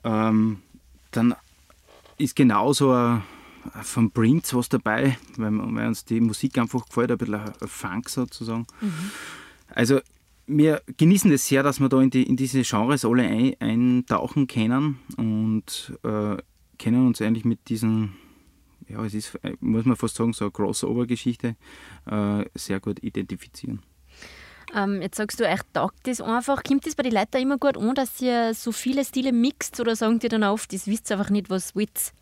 Ähm, 0.04 0.62
dann 1.12 1.36
ist 2.18 2.36
genauso 2.36 2.92
ein 2.92 3.24
von 3.84 4.12
Prince 4.12 4.56
was 4.56 4.70
dabei, 4.70 5.18
weil, 5.38 5.58
weil, 5.58 5.88
uns 5.88 6.06
die 6.06 6.20
Musik 6.20 6.58
einfach 6.58 6.86
gefällt, 6.86 7.12
ein 7.12 7.18
bisschen 7.18 7.36
ein 7.36 7.54
Funk 7.68 8.10
sozusagen. 8.10 8.68
Mhm. 8.82 9.12
Also 9.70 10.00
wir 10.48 10.82
genießen 10.98 11.32
es 11.32 11.42
das 11.42 11.50
sehr, 11.50 11.64
dass 11.64 11.80
wir 11.80 11.90
da 11.90 12.02
in, 12.02 12.10
die, 12.10 12.24
in 12.24 12.38
diese 12.38 12.62
Genres 12.62 13.04
alle 13.04 13.24
ein, 13.24 13.56
eintauchen 13.60 14.48
können 14.48 15.00
und 15.18 15.94
äh, 16.04 16.38
kennen 16.78 17.06
uns 17.06 17.22
eigentlich 17.22 17.46
mit 17.46 17.68
diesen, 17.68 18.16
ja, 18.88 19.04
es 19.04 19.14
ist, 19.14 19.38
muss 19.60 19.86
man 19.86 19.98
fast 19.98 20.16
sagen, 20.16 20.34
so 20.34 20.46
eine 20.46 20.52
Crossover-Geschichte 20.52 21.56
äh, 22.06 22.46
sehr 22.56 22.80
gut 22.80 23.04
identifizieren. 23.04 23.82
Ähm, 24.74 25.02
jetzt 25.02 25.18
sagst 25.18 25.40
du, 25.40 25.50
euch 25.50 25.62
taugt 25.74 26.08
das 26.08 26.22
einfach. 26.22 26.64
Kommt 26.64 26.86
das 26.86 26.96
bei 26.96 27.04
den 27.04 27.14
Leuten 27.14 27.38
immer 27.38 27.58
gut 27.58 27.78
an, 27.78 27.96
dass 27.96 28.22
ihr 28.22 28.54
so 28.54 28.72
viele 28.72 29.06
Stile 29.06 29.32
mixt 29.32 29.80
oder 29.80 29.96
sagen 29.96 30.20
die 30.20 30.28
dann 30.28 30.44
oft, 30.44 30.74
das 30.74 30.88
wisst 30.88 31.10
ihr 31.10 31.18
einfach 31.18 31.30
nicht, 31.30 31.50
was 31.50 31.76
wollt? 31.76 32.14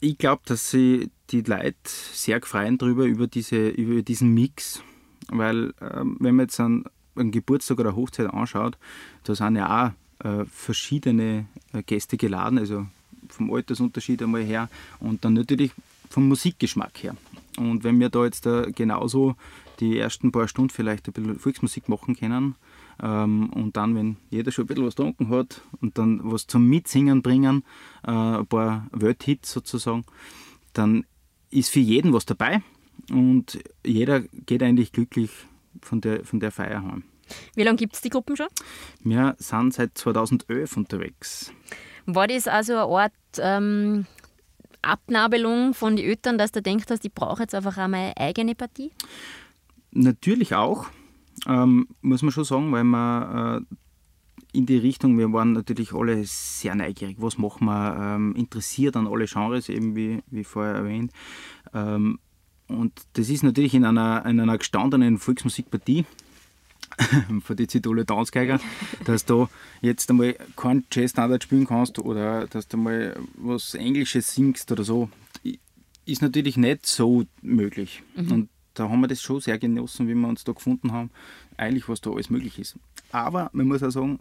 Ich 0.00 0.18
glaube, 0.18 0.42
dass 0.46 0.70
sie 0.70 1.10
die 1.30 1.42
Leute 1.42 1.76
sehr 1.84 2.40
freuen 2.42 2.78
darüber, 2.78 3.04
über, 3.04 3.26
diese, 3.26 3.68
über 3.68 4.02
diesen 4.02 4.34
Mix. 4.34 4.82
Weil, 5.28 5.74
ähm, 5.80 6.16
wenn 6.20 6.36
man 6.36 6.46
jetzt 6.46 6.58
einen, 6.60 6.84
einen, 7.16 7.30
Geburtstag 7.30 7.78
oder 7.78 7.94
Hochzeit 7.94 8.32
anschaut, 8.32 8.78
da 9.24 9.34
sind 9.34 9.56
ja 9.56 9.92
auch 10.20 10.26
äh, 10.26 10.44
verschiedene 10.46 11.46
äh, 11.72 11.82
Gäste 11.82 12.16
geladen, 12.16 12.58
also 12.58 12.86
vom 13.28 13.52
Altersunterschied 13.52 14.22
einmal 14.22 14.42
her 14.42 14.70
und 15.00 15.24
dann 15.24 15.34
natürlich 15.34 15.72
vom 16.08 16.28
Musikgeschmack 16.28 17.02
her. 17.02 17.14
Und 17.58 17.84
wenn 17.84 18.00
wir 18.00 18.08
da 18.08 18.24
jetzt 18.24 18.46
äh, 18.46 18.72
genauso 18.72 19.36
die 19.80 19.98
ersten 19.98 20.32
paar 20.32 20.48
Stunden 20.48 20.70
vielleicht 20.70 21.06
ein 21.08 21.12
bisschen 21.12 21.38
Volksmusik 21.38 21.88
machen 21.88 22.16
können, 22.16 22.54
ähm, 23.02 23.50
und 23.50 23.76
dann, 23.76 23.94
wenn 23.94 24.16
jeder 24.30 24.50
schon 24.50 24.64
ein 24.64 24.66
bisschen 24.68 24.86
was 24.86 24.96
getrunken 24.96 25.28
hat 25.30 25.62
und 25.80 25.98
dann 25.98 26.20
was 26.24 26.46
zum 26.46 26.66
Mitsingen 26.66 27.22
bringen, 27.22 27.64
äh, 28.06 28.10
ein 28.10 28.46
paar 28.46 28.86
Welthits 28.92 29.52
sozusagen, 29.52 30.04
dann 30.72 31.04
ist 31.50 31.70
für 31.70 31.80
jeden 31.80 32.12
was 32.12 32.26
dabei 32.26 32.62
und 33.10 33.58
jeder 33.84 34.20
geht 34.20 34.62
eigentlich 34.62 34.92
glücklich 34.92 35.30
von 35.82 36.00
der, 36.00 36.24
von 36.24 36.40
der 36.40 36.50
Feier 36.50 36.82
heim. 36.82 37.04
Wie 37.54 37.62
lange 37.62 37.76
gibt 37.76 37.94
es 37.94 38.00
die 38.00 38.08
Gruppen 38.08 38.36
schon? 38.36 38.48
Wir 39.00 39.36
sind 39.38 39.74
seit 39.74 39.96
2011 39.96 40.76
unterwegs. 40.76 41.52
War 42.06 42.26
das 42.26 42.48
also 42.48 42.72
eine 42.74 42.82
Art 42.86 43.12
ähm, 43.38 44.06
Abnabelung 44.82 45.74
von 45.74 45.96
den 45.96 46.06
Eltern, 46.06 46.38
dass 46.38 46.52
du 46.52 46.62
denkst, 46.62 46.86
dass 46.86 47.00
ich 47.02 47.12
brauche 47.12 47.42
jetzt 47.42 47.54
einfach 47.54 47.76
auch 47.76 47.88
meine 47.88 48.16
eigene 48.16 48.54
Partie? 48.54 48.92
Natürlich 49.90 50.54
auch 50.54 50.86
ähm, 51.46 51.88
muss 52.00 52.22
man 52.22 52.32
schon 52.32 52.44
sagen, 52.44 52.72
weil 52.72 52.84
wir 52.84 53.60
äh, 53.60 53.74
in 54.52 54.66
die 54.66 54.78
Richtung, 54.78 55.18
wir 55.18 55.32
waren 55.32 55.52
natürlich 55.52 55.92
alle 55.92 56.24
sehr 56.24 56.74
neugierig, 56.74 57.16
was 57.20 57.38
machen 57.38 57.66
wir, 57.66 57.96
ähm, 58.00 58.34
interessiert 58.34 58.96
an 58.96 59.06
alle 59.06 59.26
Genres, 59.26 59.68
eben 59.68 59.94
wie, 59.94 60.22
wie 60.30 60.44
vorher 60.44 60.74
erwähnt. 60.74 61.12
Ähm, 61.74 62.18
und 62.68 62.92
das 63.14 63.28
ist 63.28 63.42
natürlich 63.42 63.74
in 63.74 63.84
einer, 63.84 64.24
in 64.26 64.40
einer 64.40 64.58
gestandenen 64.58 65.18
Volksmusikpartie 65.18 66.04
von 67.42 67.56
den 67.56 67.68
Zidoler 67.68 68.04
Tanzgeiger, 68.04 68.60
dass 69.04 69.24
du 69.24 69.48
jetzt 69.80 70.10
einmal 70.10 70.36
keinen 70.56 70.84
Jazz-Standard 70.90 71.42
spielen 71.42 71.66
kannst 71.66 71.98
oder 71.98 72.46
dass 72.46 72.68
du 72.68 72.76
mal 72.76 73.16
was 73.34 73.74
Englisches 73.74 74.34
singst 74.34 74.70
oder 74.72 74.84
so, 74.84 75.08
ist 76.04 76.22
natürlich 76.22 76.56
nicht 76.56 76.86
so 76.86 77.24
möglich. 77.42 78.02
Mhm. 78.16 78.32
Und 78.32 78.48
da 78.78 78.88
haben 78.88 79.00
wir 79.00 79.08
das 79.08 79.22
schon 79.22 79.40
sehr 79.40 79.58
genossen, 79.58 80.08
wie 80.08 80.14
wir 80.14 80.28
uns 80.28 80.44
da 80.44 80.52
gefunden 80.52 80.92
haben, 80.92 81.10
eigentlich 81.56 81.88
was 81.88 82.00
da 82.00 82.10
alles 82.10 82.30
möglich 82.30 82.58
ist. 82.58 82.78
Aber 83.12 83.50
man 83.52 83.66
muss 83.66 83.82
auch 83.82 83.90
sagen, 83.90 84.20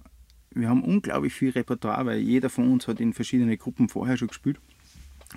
wir 0.51 0.69
haben 0.69 0.83
unglaublich 0.83 1.33
viel 1.33 1.51
Repertoire, 1.51 2.05
weil 2.05 2.19
jeder 2.19 2.49
von 2.49 2.71
uns 2.71 2.87
hat 2.87 2.99
in 2.99 3.13
verschiedene 3.13 3.57
Gruppen 3.57 3.89
vorher 3.89 4.17
schon 4.17 4.29
gespielt 4.29 4.59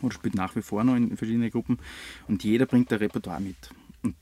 oder 0.03 0.15
spielt 0.15 0.35
nach 0.35 0.57
wie 0.57 0.63
vor 0.63 0.85
noch 0.85 0.97
in 0.97 1.17
verschiedene 1.17 1.51
Gruppen 1.51 1.79
und 2.29 2.45
jeder 2.45 2.67
bringt 2.67 2.93
ein 2.93 2.99
Repertoire 2.99 3.41
mit. 3.41 3.57
Und 4.03 4.17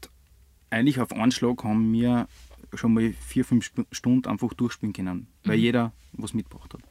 eigentlich 0.71 1.01
auf 1.01 1.13
Anschlag 1.13 1.63
haben 1.63 1.93
wir 1.93 2.27
schon 2.75 2.95
mal 2.95 3.13
vier, 3.13 3.45
fünf 3.45 3.71
Stunden 3.93 4.29
einfach 4.29 4.53
durchspielen 4.55 4.93
können, 4.93 5.27
weil 5.45 5.57
mhm. 5.57 5.63
jeder 5.63 5.93
was 6.13 6.35
mitgebracht 6.35 6.75
hat. 6.75 6.83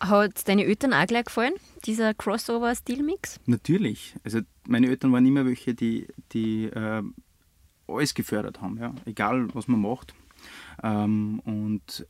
Hat 0.00 0.46
deine 0.46 0.64
Eltern 0.64 0.92
auch 0.92 1.06
gleich 1.06 1.24
gefallen, 1.24 1.54
dieser 1.84 2.12
Crossover-Stilmix? 2.12 3.40
Natürlich. 3.46 4.14
Also 4.24 4.40
meine 4.66 4.88
Eltern 4.88 5.12
waren 5.12 5.24
immer 5.24 5.46
welche, 5.46 5.74
die, 5.74 6.06
die 6.32 6.64
äh, 6.64 7.02
alles 7.88 8.14
gefördert 8.14 8.60
haben, 8.60 8.78
ja. 8.78 8.94
egal 9.06 9.48
was 9.54 9.68
man 9.68 9.80
macht. 9.80 10.14
Ähm, 10.82 11.40
und 11.44 12.06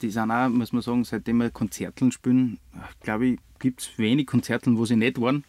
die 0.00 0.10
sind 0.10 0.30
auch, 0.30 0.48
muss 0.48 0.72
man 0.72 0.82
sagen, 0.82 1.04
seitdem 1.04 1.38
wir 1.38 1.50
Konzerteln 1.50 2.12
spielen, 2.12 2.58
glaube 3.00 3.26
ich, 3.26 3.38
gibt 3.58 3.82
es 3.82 3.98
wenig 3.98 4.26
Konzerteln, 4.26 4.78
wo 4.78 4.84
sie 4.84 4.96
nicht 4.96 5.20
waren, 5.20 5.44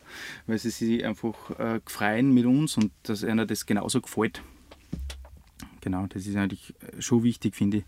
weil 0.48 0.58
sie 0.58 0.70
sich 0.70 1.06
einfach 1.06 1.52
äh, 1.60 1.80
freuen 1.86 2.34
mit 2.34 2.46
uns 2.46 2.78
und 2.78 2.92
dass 3.04 3.24
einer 3.24 3.46
das 3.46 3.66
genauso 3.66 4.02
gefällt. 4.02 4.42
Genau, 5.82 6.08
das 6.08 6.26
ist 6.26 6.36
eigentlich 6.36 6.74
schon 7.00 7.24
wichtig, 7.24 7.56
finde 7.56 7.78
ich. 7.78 7.84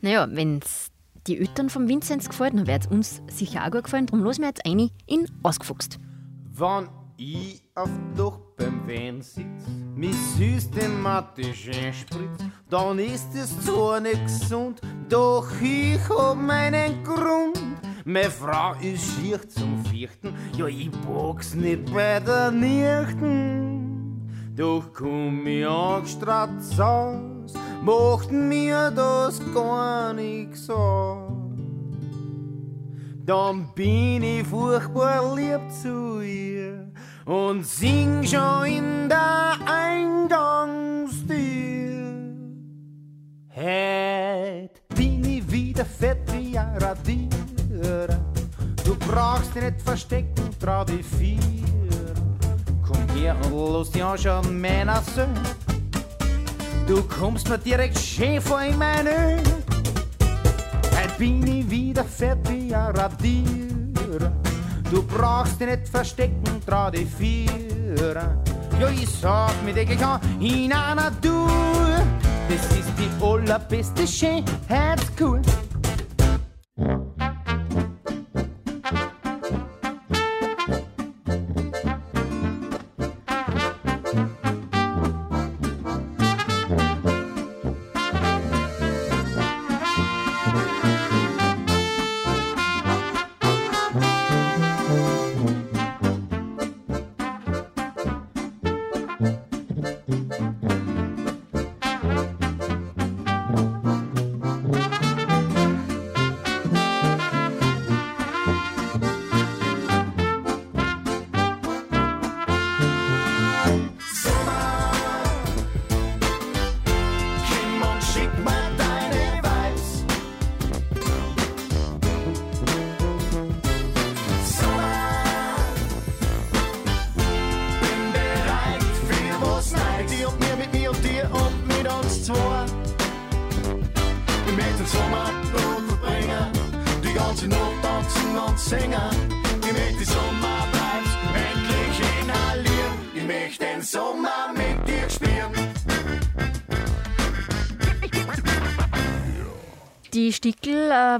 Naja, 0.00 0.28
wenn 0.30 0.58
es 0.58 0.90
die 1.26 1.38
Eltern 1.38 1.70
von 1.70 1.88
Vinzenz 1.88 2.28
gefällt, 2.28 2.54
dann 2.54 2.66
wird 2.66 2.86
es 2.86 2.90
uns 2.90 3.22
sicher 3.28 3.64
auch 3.66 3.70
gut 3.70 3.84
gefallen. 3.84 4.06
Darum 4.06 4.22
los 4.22 4.38
wir 4.38 4.46
jetzt 4.46 4.64
eine 4.64 4.90
in 5.06 5.26
Ausgefuchst. 5.42 5.98
Wann 6.52 6.88
ich 7.16 7.62
auf 7.74 7.90
Dach 8.16 8.38
beim 8.56 8.86
Wein 8.88 9.20
sitz, 9.20 9.66
mich 9.94 10.16
systematisch 10.38 11.68
einspritz, 11.68 12.38
dann 12.68 12.98
ist 12.98 13.34
es 13.34 13.64
zwar 13.64 14.00
nicht 14.00 14.24
gesund, 14.24 14.80
doch 15.08 15.46
ich 15.60 16.00
hab 16.08 16.36
meinen 16.36 17.04
Grund. 17.04 17.60
Meine 18.04 18.30
Frau 18.30 18.72
ist 18.80 19.04
schier 19.14 19.46
zum 19.48 19.84
Vierten, 19.84 20.34
ja 20.56 20.66
ich 20.66 20.90
box 20.90 21.54
nicht 21.54 21.92
bei 21.92 22.20
der 22.20 22.50
Nichten. 22.50 23.70
Doch 24.56 24.92
komm 24.92 25.46
ich 25.46 25.66
angestratzt 25.66 26.80
aus, 26.80 27.20
macht 27.82 28.30
mir 28.30 28.90
das 28.90 29.40
gar 29.54 30.12
nix 30.12 30.68
aus. 30.70 31.32
Dann 33.24 33.68
bin 33.74 34.22
ich 34.22 34.46
furchtbar 34.46 35.34
lieb 35.36 35.60
zu 35.82 36.20
ihr 36.20 36.90
und 37.26 37.64
sing 37.64 38.24
schon 38.24 38.64
in 38.64 39.08
der 39.08 39.58
Eingangstür. 39.66 41.30
Heut 43.54 44.88
bin 44.96 45.24
ich 45.24 45.50
wieder 45.50 45.84
fett 45.84 46.18
wie 46.32 46.58
ein. 46.58 46.78
Du 48.84 48.96
brauchst 48.96 49.54
dich 49.54 49.62
nicht 49.62 49.80
verstecken, 49.82 50.50
trau 50.58 50.84
dich 50.84 51.06
vier. 51.06 51.38
Komm 52.84 53.08
her 53.16 53.36
und 53.52 53.72
lass 53.72 53.90
dich 53.90 54.02
anschauen, 54.02 54.60
meiner 54.60 55.00
Söhne. 55.02 55.40
Du 56.90 57.04
kommst 57.04 57.48
mir 57.48 57.56
direkt 57.56 57.96
schön 58.00 58.40
vor 58.40 58.60
in 58.62 58.76
meine 58.76 59.36
Heut 60.90 61.18
bin 61.18 61.46
ich 61.46 61.70
wieder 61.70 62.04
ein 62.20 62.72
Radierer. 62.74 64.32
Du 64.90 65.00
brauchst 65.04 65.60
dich 65.60 65.68
nicht 65.68 65.88
verstecken, 65.88 66.60
trau 66.66 66.90
dich 66.90 67.06
führen. 67.08 68.40
Ja, 68.80 68.88
ich 68.88 69.08
sag 69.08 69.52
mit 69.64 69.76
dir, 69.76 69.82
ich 69.82 70.00
kann 70.00 70.20
in 70.40 70.72
einer 70.72 71.12
Tour. 71.20 72.02
Das 72.48 72.76
ist 72.76 72.90
die 72.98 73.24
allerbeste 73.24 74.04
Schönheitskur. 74.04 75.38
ganze 75.38 75.69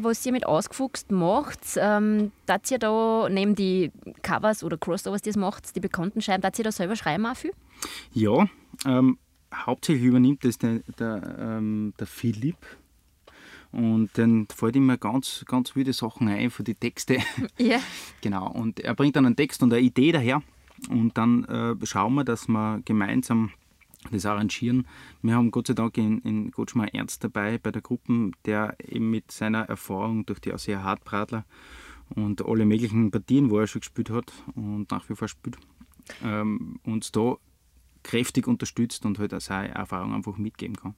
was 0.01 0.25
ihr 0.25 0.33
mit 0.33 0.47
ausgefuchst 0.47 1.11
macht, 1.11 1.61
ähm, 1.77 2.33
dass 2.47 2.71
ihr 2.71 2.79
da 2.79 3.29
neben 3.29 3.55
die 3.55 3.91
Covers 4.23 4.63
oder 4.63 4.79
Crossovers, 4.79 5.23
die 5.23 5.31
ihr 5.31 5.39
macht, 5.39 5.75
die 5.75 5.81
bekannten 5.81 6.21
Scheiben, 6.21 6.43
dass 6.43 6.59
ihr 6.59 6.65
da 6.65 6.73
selber 6.73 6.97
schreiben 6.97 7.27
auch 7.27 7.37
viel? 7.37 7.53
Ja, 8.13 8.47
ähm, 8.87 9.19
hauptsächlich 9.55 10.05
übernimmt 10.05 10.45
das 10.45 10.59
der, 10.59 10.81
der, 10.99 11.37
ähm, 11.39 11.95
der 11.99 12.07
Philipp. 12.07 12.59
Und 13.73 14.11
dann 14.15 14.49
fällt 14.55 14.75
ihm 14.75 14.99
ganz, 14.99 15.45
ganz 15.47 15.77
wilde 15.77 15.93
Sachen 15.93 16.29
ein 16.29 16.51
für 16.51 16.65
die 16.65 16.75
Texte. 16.75 17.19
Ja. 17.59 17.79
Genau. 18.21 18.51
Und 18.51 18.81
er 18.81 18.95
bringt 18.95 19.17
dann 19.17 19.27
einen 19.27 19.37
Text 19.37 19.63
und 19.63 19.73
eine 19.73 19.83
Idee 19.83 20.13
daher. 20.13 20.43
Und 20.89 21.17
dann 21.17 21.45
äh, 21.45 21.87
schauen 21.87 22.15
wir, 22.15 22.25
dass 22.25 22.49
wir 22.49 22.81
gemeinsam 22.85 23.53
das 24.11 24.27
arrangieren. 24.27 24.87
Wir 25.23 25.35
haben 25.35 25.51
Gott 25.51 25.67
sei 25.67 25.75
Dank 25.75 25.97
in, 25.99 26.19
in 26.21 26.51
Gotschmar 26.51 26.93
Ernst 26.95 27.23
dabei 27.23 27.59
bei 27.59 27.71
der 27.71 27.83
Gruppe, 27.83 28.31
der 28.45 28.77
eben 28.87 29.11
mit 29.11 29.31
seiner 29.31 29.69
Erfahrung 29.69 30.25
durch 30.27 30.41
die 30.41 30.53
Ausseher 30.53 30.83
Hartbradler 30.83 31.45
und 32.15 32.45
alle 32.45 32.65
möglichen 32.65 33.11
Partien, 33.11 33.51
wo 33.51 33.59
er 33.59 33.67
schon 33.67 33.81
gespielt 33.81 34.11
hat 34.11 34.33
und 34.55 34.91
nach 34.91 35.09
wie 35.09 35.15
vor 35.15 35.29
spielt, 35.29 35.59
ähm, 36.23 36.81
uns 36.85 37.13
da 37.13 37.37
kräftig 38.03 38.47
unterstützt 38.47 39.05
und 39.05 39.19
halt 39.19 39.35
auch 39.35 39.41
seine 39.41 39.75
Erfahrung 39.75 40.15
einfach 40.15 40.37
mitgeben 40.39 40.77
kann. 40.77 40.95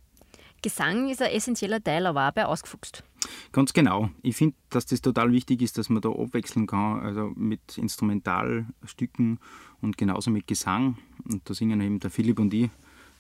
Gesang 0.63 1.09
ist 1.09 1.21
ein 1.21 1.33
essentieller 1.33 1.83
Teil, 1.83 2.07
aber 2.07 2.29
auch 2.29 2.33
bei 2.33 2.47
Ausgefuchst. 2.47 3.03
Ganz 3.51 3.73
genau. 3.73 4.11
Ich 4.23 4.37
finde, 4.37 4.55
dass 4.71 4.87
das 4.87 5.01
total 5.01 5.33
wichtig 5.33 5.61
ist, 5.61 5.77
dass 5.77 5.89
man 5.89 6.01
da 6.01 6.11
abwechseln 6.11 6.69
kann, 6.69 7.01
also 7.01 7.33
mit 7.35 7.77
Instrumentalstücken 7.77 9.41
und 9.81 9.99
genauso 9.99 10.31
mit 10.31 10.47
Gesang. 10.47 10.99
Und 11.25 11.51
da 11.51 11.55
singen 11.55 11.81
eben 11.81 11.99
der 11.99 12.11
Philipp 12.11 12.39
und 12.39 12.55
ich, 12.55 12.71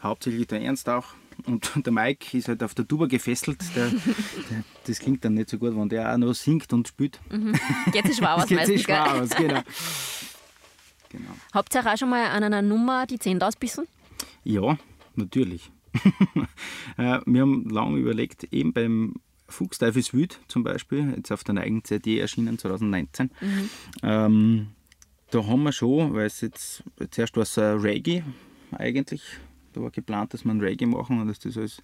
hauptsächlich 0.03 0.47
der 0.47 0.62
Ernst 0.62 0.88
auch. 0.88 1.07
Und 1.45 1.71
der 1.87 1.93
Mike 1.93 2.37
ist 2.37 2.49
halt 2.49 2.62
auf 2.62 2.75
der 2.75 2.87
Tuba 2.87 3.07
gefesselt. 3.07 3.59
Der, 3.75 3.88
der, 3.88 4.65
das 4.87 4.99
klingt 4.99 5.25
dann 5.25 5.35
nicht 5.35 5.51
so 5.51 5.59
gut, 5.59 5.77
wenn 5.77 5.88
der 5.88 6.12
auch 6.12 6.19
noch 6.19 6.35
singt 6.35 6.73
und 6.73 6.88
spielt. 6.88 7.21
Geht 7.93 8.07
sich 8.07 8.17
schwer 8.17 8.37
aus 8.37 8.47
Geht 8.47 8.59
meistens, 8.59 8.77
sich 8.77 8.85
schwer 8.85 9.15
aus, 9.15 9.31
genau. 9.31 9.62
genau. 11.09 11.31
Habt 11.53 11.75
ihr 11.75 11.87
auch 11.87 11.97
schon 11.97 12.11
mal 12.11 12.27
an 12.27 12.45
einer 12.45 12.62
Nummer 12.62 13.07
die 13.07 13.19
10 13.19 13.43
ausbissen? 13.43 13.87
Ja, 14.45 14.79
natürlich. 15.15 15.71
Äh, 16.99 17.21
wir 17.25 17.41
haben 17.41 17.71
lange 17.71 17.99
überlegt, 17.99 18.45
eben 18.53 18.75
beim 18.75 19.15
Fuchsteufels 19.49 20.12
Wüt 20.12 20.41
zum 20.47 20.62
Beispiel, 20.62 21.15
jetzt 21.17 21.33
auf 21.33 21.43
der 21.43 21.57
eigenen 21.57 21.85
CD 21.85 22.19
erschienen 22.19 22.59
2019. 22.59 23.31
Ähm, 24.03 24.69
da 25.31 25.47
haben 25.47 25.62
wir 25.62 25.73
schon, 25.73 26.12
weil 26.12 26.27
es 26.27 26.43
jetzt 26.43 26.85
zuerst 27.11 27.35
war 27.37 27.45
es 27.45 27.57
Reggae 27.57 28.25
eigentlich, 28.73 29.23
da 29.72 29.80
war 29.80 29.90
geplant, 29.90 30.35
dass 30.35 30.44
wir 30.44 30.52
ein 30.52 30.61
Reggae 30.61 30.87
machen 30.87 31.20
und 31.20 31.28
dass 31.28 31.38
das 31.38 31.56
alles 31.56 31.82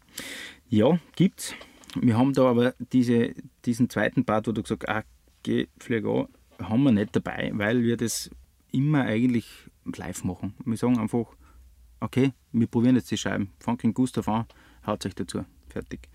Ja, 0.69 0.97
gibt's. 1.15 1.53
Wir 1.99 2.17
haben 2.17 2.33
da 2.33 2.43
aber 2.49 2.73
diese, 2.93 3.33
diesen 3.65 3.89
zweiten 3.89 4.23
Part, 4.23 4.47
wo 4.47 4.53
du 4.53 4.61
gesagt 4.61 4.85
hast, 4.87 4.95
ah, 4.95 5.03
geh, 5.43 5.67
flieg 5.77 6.05
an, 6.05 6.27
haben 6.61 6.83
wir 6.83 6.91
nicht 6.91 7.15
dabei, 7.15 7.51
weil 7.53 7.83
wir 7.83 7.97
das 7.97 8.29
immer 8.71 9.01
eigentlich 9.03 9.45
live 9.83 10.23
machen. 10.23 10.53
Wir 10.65 10.77
sagen 10.77 10.97
einfach, 10.97 11.27
okay, 11.99 12.33
wir 12.51 12.67
probieren 12.67 12.95
jetzt 12.95 13.11
die 13.11 13.17
Scheiben. 13.17 13.51
Fangt 13.59 13.83
in 13.83 13.93
Gustav 13.93 14.27
an, 14.27 14.45
haut 14.85 15.05
euch 15.05 15.15
dazu. 15.15 15.45
Fertig. 15.69 16.07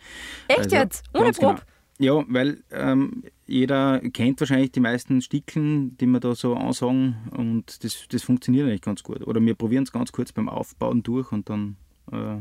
Echt 0.48 0.58
Also, 0.58 0.76
jetzt? 0.76 1.04
Ohne 1.12 1.24
ganz 1.24 1.38
Probe? 1.38 1.62
Ja, 1.98 2.24
weil 2.28 2.62
ähm, 2.70 3.24
jeder 3.46 4.00
kennt 4.00 4.40
wahrscheinlich 4.40 4.72
die 4.72 4.80
meisten 4.80 5.20
Stickeln, 5.20 5.98
die 5.98 6.06
wir 6.06 6.18
da 6.18 6.34
so 6.34 6.54
ansagen 6.54 7.16
und 7.36 7.84
das, 7.84 8.06
das 8.08 8.22
funktioniert 8.22 8.66
eigentlich 8.66 8.80
ganz 8.80 9.02
gut. 9.02 9.26
Oder 9.26 9.38
wir 9.42 9.54
probieren 9.54 9.82
es 9.82 9.92
ganz 9.92 10.10
kurz 10.10 10.32
beim 10.32 10.48
Aufbauen 10.48 11.02
durch 11.02 11.30
und 11.30 11.50
dann, 11.50 11.76
äh, 12.10 12.40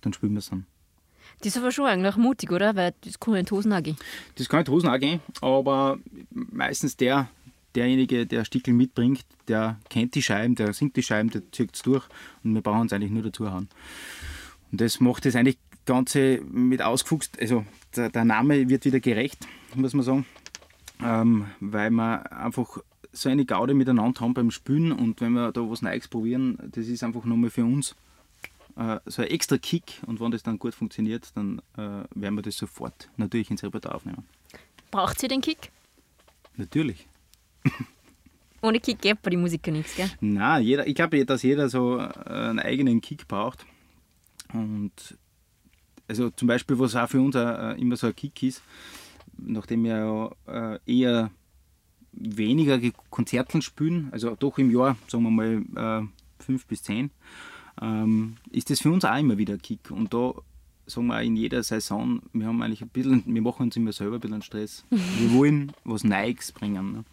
dann 0.00 0.12
spielen 0.12 0.32
wir 0.32 0.40
es 0.40 0.50
dann. 0.50 0.66
Das 1.38 1.48
ist 1.48 1.56
aber 1.56 1.70
schon 1.70 1.86
eigentlich 1.86 2.16
mutig, 2.16 2.50
oder? 2.50 2.74
Weil 2.74 2.94
das 3.02 3.20
kann 3.20 3.34
ja 3.34 3.40
in 3.40 3.46
die 3.46 3.52
Hosen 3.52 3.72
auch 3.72 3.82
gehen. 3.82 3.96
Das 4.34 4.48
kann 4.48 4.60
in 4.60 4.64
die 4.64 4.70
Hosen 4.72 4.88
auch 4.88 4.98
gehen, 4.98 5.20
aber 5.40 5.98
meistens 6.30 6.96
der, 6.96 7.28
derjenige, 7.76 8.26
der 8.26 8.44
Stickel 8.44 8.74
mitbringt, 8.74 9.24
der 9.48 9.78
kennt 9.88 10.14
die 10.14 10.22
Scheiben, 10.22 10.54
der 10.54 10.72
singt 10.72 10.96
die 10.96 11.02
Scheiben, 11.02 11.30
der 11.30 11.42
zieht 11.52 11.74
es 11.74 11.82
durch 11.82 12.04
und 12.42 12.54
wir 12.54 12.62
brauchen 12.62 12.86
es 12.86 12.92
eigentlich 12.92 13.12
nur 13.12 13.22
dazu 13.22 13.50
hauen. 13.50 13.68
Und 14.72 14.80
das 14.80 15.00
macht 15.00 15.24
das 15.24 15.36
eigentlich 15.36 15.58
Ganze 15.84 16.40
mit 16.50 16.82
ausgefuchst, 16.82 17.40
also 17.40 17.64
der, 17.94 18.10
der 18.10 18.24
Name 18.24 18.68
wird 18.68 18.84
wieder 18.84 18.98
gerecht, 18.98 19.46
muss 19.74 19.94
man 19.94 20.04
sagen, 20.04 20.26
ähm, 21.00 21.46
weil 21.60 21.90
wir 21.90 22.32
einfach 22.32 22.78
so 23.12 23.28
eine 23.28 23.44
Gaude 23.44 23.72
miteinander 23.72 24.20
haben 24.20 24.34
beim 24.34 24.50
Spielen 24.50 24.90
und 24.90 25.20
wenn 25.20 25.32
wir 25.32 25.52
da 25.52 25.60
was 25.60 25.82
Neues 25.82 26.08
probieren, 26.08 26.58
das 26.72 26.88
ist 26.88 27.04
einfach 27.04 27.24
nochmal 27.24 27.50
für 27.50 27.64
uns 27.64 27.94
äh, 28.76 28.98
so 29.06 29.22
ein 29.22 29.28
extra 29.28 29.58
Kick 29.58 30.02
und 30.06 30.20
wenn 30.20 30.32
das 30.32 30.42
dann 30.42 30.58
gut 30.58 30.74
funktioniert, 30.74 31.30
dann 31.36 31.60
äh, 31.76 32.04
werden 32.14 32.34
wir 32.34 32.42
das 32.42 32.56
sofort 32.56 33.08
natürlich 33.16 33.50
ins 33.50 33.62
Repertoire 33.62 33.94
aufnehmen. 33.94 34.24
Braucht 34.90 35.20
sie 35.20 35.28
den 35.28 35.40
Kick? 35.40 35.70
Natürlich. 36.56 37.06
Ohne 38.62 38.80
Kick 38.80 39.00
geht 39.00 39.22
bei 39.22 39.30
den 39.30 39.40
Musiker 39.40 39.70
nichts, 39.70 39.94
gell? 39.94 40.10
Na, 40.20 40.58
jeder, 40.58 40.86
ich 40.86 40.94
glaube, 40.94 41.24
dass 41.24 41.42
jeder 41.42 41.68
so 41.68 41.98
einen 41.98 42.58
eigenen 42.58 43.00
Kick 43.00 43.28
braucht. 43.28 43.64
Und 44.52 44.92
also 46.08 46.30
zum 46.30 46.48
Beispiel, 46.48 46.78
was 46.78 46.96
auch 46.96 47.08
für 47.08 47.20
uns 47.20 47.36
auch, 47.36 47.58
äh, 47.58 47.80
immer 47.80 47.96
so 47.96 48.06
ein 48.06 48.16
Kick 48.16 48.42
ist, 48.42 48.62
nachdem 49.36 49.84
wir 49.84 50.30
äh, 50.46 50.78
eher 50.86 51.30
weniger 52.12 52.78
Ge- 52.78 52.92
Konzerten 53.10 53.60
spielen, 53.60 54.08
also 54.12 54.34
doch 54.36 54.56
im 54.58 54.70
Jahr, 54.70 54.96
sagen 55.06 55.24
wir 55.24 55.30
mal 55.30 55.62
äh, 56.08 56.42
fünf 56.42 56.66
bis 56.66 56.82
zehn, 56.82 57.10
ähm, 57.82 58.36
ist 58.50 58.70
das 58.70 58.80
für 58.80 58.90
uns 58.90 59.04
auch 59.04 59.18
immer 59.18 59.36
wieder 59.36 59.54
ein 59.54 59.62
Kick. 59.62 59.90
Und 59.90 60.14
da 60.14 60.32
sagen 60.86 61.06
wir 61.08 61.20
in 61.22 61.36
jeder 61.36 61.62
Saison, 61.62 62.22
wir 62.32 62.46
haben 62.46 62.62
eigentlich 62.62 62.82
ein 62.82 62.88
bisschen, 62.88 63.22
wir 63.26 63.42
machen 63.42 63.64
uns 63.64 63.76
immer 63.76 63.92
selber 63.92 64.16
ein 64.16 64.20
bisschen 64.20 64.42
Stress. 64.42 64.84
Wir 64.90 65.32
wollen 65.32 65.72
was 65.84 66.04
Neues 66.04 66.52
bringen. 66.52 66.92
Ne? 66.92 67.04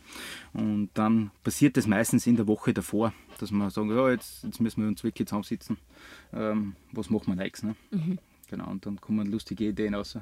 Und 0.53 0.89
dann 0.93 1.31
passiert 1.43 1.75
das 1.77 1.87
meistens 1.87 2.27
in 2.27 2.35
der 2.35 2.47
Woche 2.47 2.73
davor, 2.73 3.13
dass 3.39 3.51
wir 3.51 3.69
sagen, 3.71 3.89
ja, 3.89 4.09
jetzt, 4.11 4.43
jetzt 4.43 4.59
müssen 4.61 4.81
wir 4.81 4.87
uns 4.87 5.03
wirklich 5.03 5.27
zusammensitzen. 5.27 5.77
Ähm, 6.33 6.75
was 6.91 7.09
machen 7.09 7.27
wir 7.27 7.35
Neues? 7.35 7.63
Ne? 7.63 7.75
Genau, 8.49 8.69
und 8.69 8.85
dann 8.85 9.01
kommen 9.01 9.31
lustige 9.31 9.69
Ideen 9.69 9.95
raus. 9.95 10.15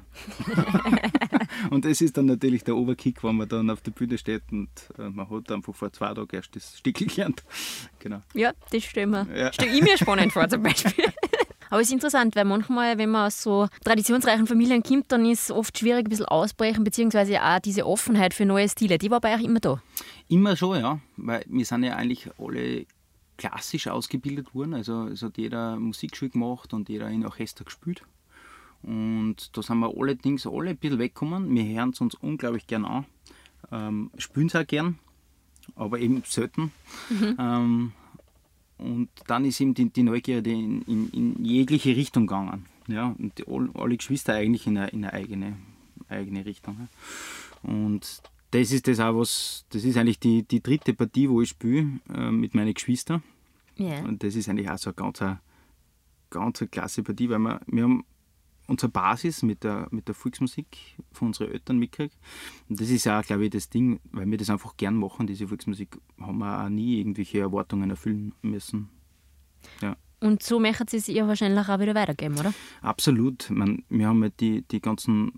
und 1.70 1.84
das 1.84 2.00
ist 2.00 2.16
dann 2.16 2.26
natürlich 2.26 2.64
der 2.64 2.76
Oberkick, 2.76 3.22
wenn 3.24 3.36
man 3.36 3.48
dann 3.48 3.68
auf 3.68 3.82
der 3.82 3.90
Bühne 3.90 4.16
steht 4.16 4.42
und 4.50 4.70
äh, 4.98 5.10
man 5.10 5.28
hat 5.28 5.50
einfach 5.52 5.74
vor 5.74 5.92
zwei 5.92 6.14
Tagen 6.14 6.28
erst 6.34 6.56
das 6.56 6.78
Stickel 6.78 7.08
gelernt. 7.08 7.42
Genau. 7.98 8.20
Ja, 8.34 8.52
das 8.72 8.82
stelle 8.84 9.06
mir, 9.06 9.26
Ja. 9.38 9.52
stell 9.52 9.68
ich 9.72 9.80
mir 9.82 9.96
spannend 9.96 10.32
vor 10.32 10.48
zum 10.48 10.62
Beispiel. 10.62 11.04
Aber 11.72 11.80
es 11.80 11.88
ist 11.88 11.94
interessant, 11.94 12.36
weil 12.36 12.44
manchmal, 12.44 12.98
wenn 12.98 13.08
man 13.08 13.28
aus 13.28 13.42
so 13.42 13.66
traditionsreichen 13.82 14.46
Familien 14.46 14.82
kommt, 14.82 15.10
dann 15.10 15.24
ist 15.24 15.44
es 15.44 15.50
oft 15.50 15.78
schwierig, 15.78 16.04
ein 16.04 16.10
bisschen 16.10 16.26
ausbrechen, 16.26 16.84
beziehungsweise 16.84 17.42
auch 17.42 17.60
diese 17.60 17.86
Offenheit 17.86 18.34
für 18.34 18.44
neue 18.44 18.68
Stile. 18.68 18.98
Die 18.98 19.10
war 19.10 19.22
bei 19.22 19.34
euch 19.34 19.42
immer 19.42 19.58
da. 19.58 19.80
Immer 20.28 20.54
schon, 20.54 20.80
ja, 20.80 21.00
weil 21.16 21.42
wir 21.48 21.64
sind 21.64 21.84
ja 21.84 21.96
eigentlich 21.96 22.28
alle 22.38 22.84
klassisch 23.38 23.88
ausgebildet 23.88 24.54
worden. 24.54 24.74
Also 24.74 25.06
es 25.06 25.22
hat 25.22 25.38
jeder 25.38 25.76
Musikschule 25.76 26.30
gemacht 26.30 26.74
und 26.74 26.90
jeder 26.90 27.08
in 27.08 27.24
Orchester 27.24 27.64
gespielt. 27.64 28.02
Und 28.82 29.56
da 29.56 29.62
sind 29.62 29.78
wir 29.78 29.96
allerdings 29.96 30.46
alle 30.46 30.72
ein 30.72 30.76
bisschen 30.76 30.98
weggekommen. 30.98 31.54
Wir 31.54 31.64
hören 31.64 31.90
es 31.94 32.02
uns 32.02 32.14
unglaublich 32.16 32.66
gern 32.66 32.84
an, 32.84 33.06
ähm, 33.70 34.10
spielen 34.18 34.48
es 34.48 34.56
auch 34.56 34.66
gern, 34.66 34.98
aber 35.74 36.00
eben 36.00 36.22
selten. 36.26 36.70
Ähm, 37.38 37.92
und 38.82 39.08
dann 39.26 39.44
ist 39.44 39.60
eben 39.60 39.74
die, 39.74 39.88
die 39.90 40.02
Neugierde 40.02 40.50
in, 40.50 40.82
in, 40.82 41.10
in 41.10 41.44
jegliche 41.44 41.96
Richtung 41.96 42.26
gegangen. 42.26 42.66
Ja, 42.88 43.14
und 43.18 43.38
die, 43.38 43.46
all- 43.46 43.70
alle 43.74 43.96
Geschwister 43.96 44.34
eigentlich 44.34 44.66
in 44.66 44.76
eine, 44.76 44.88
in 44.88 45.04
eine 45.04 45.12
eigene, 45.12 45.56
eigene 46.08 46.44
Richtung. 46.44 46.76
Ja. 46.80 47.70
Und 47.70 48.22
das 48.50 48.72
ist 48.72 48.86
das 48.88 49.00
auch 49.00 49.16
was, 49.16 49.64
das 49.70 49.84
ist 49.84 49.96
eigentlich 49.96 50.18
die, 50.18 50.42
die 50.42 50.62
dritte 50.62 50.92
Partie, 50.92 51.30
wo 51.30 51.40
ich 51.40 51.50
spiele 51.50 52.00
äh, 52.12 52.30
mit 52.30 52.54
meinen 52.54 52.74
Geschwistern. 52.74 53.22
Ja. 53.76 54.02
Und 54.02 54.22
das 54.22 54.34
ist 54.34 54.48
eigentlich 54.48 54.68
auch 54.68 54.78
so 54.78 54.90
eine 54.90 54.96
ganz, 54.96 55.20
ganz 56.30 56.70
klasse 56.70 57.02
Partie, 57.02 57.30
weil 57.30 57.38
wir, 57.38 57.60
wir 57.66 57.84
haben 57.84 58.04
unsere 58.72 58.90
Basis 58.90 59.42
mit 59.42 59.64
der, 59.64 59.86
mit 59.90 60.08
der 60.08 60.14
Volksmusik 60.14 60.66
von 61.12 61.28
unseren 61.28 61.52
Eltern 61.52 61.78
mitgekriegt. 61.78 62.16
Und 62.68 62.80
das 62.80 62.90
ist 62.90 63.06
auch, 63.06 63.22
glaube 63.22 63.44
ich, 63.44 63.50
das 63.50 63.68
Ding, 63.68 64.00
weil 64.10 64.28
wir 64.30 64.38
das 64.38 64.50
einfach 64.50 64.76
gern 64.76 64.96
machen, 64.96 65.26
diese 65.26 65.48
Volksmusik, 65.48 65.98
haben 66.18 66.38
wir 66.38 66.64
auch 66.64 66.68
nie 66.68 66.98
irgendwelche 66.98 67.40
Erwartungen 67.40 67.90
erfüllen 67.90 68.34
müssen. 68.42 68.88
Ja. 69.80 69.96
Und 70.20 70.42
so 70.42 70.58
möchten 70.58 70.88
Sie 70.88 70.96
es 70.96 71.08
ihr 71.08 71.26
wahrscheinlich 71.26 71.68
auch 71.68 71.80
wieder 71.80 71.94
weitergeben, 71.94 72.38
oder? 72.38 72.54
Absolut. 72.80 73.44
Ich 73.44 73.50
mein, 73.50 73.84
wir 73.88 74.08
haben 74.08 74.22
halt 74.22 74.40
die, 74.40 74.62
die 74.62 74.80
ganzen 74.80 75.32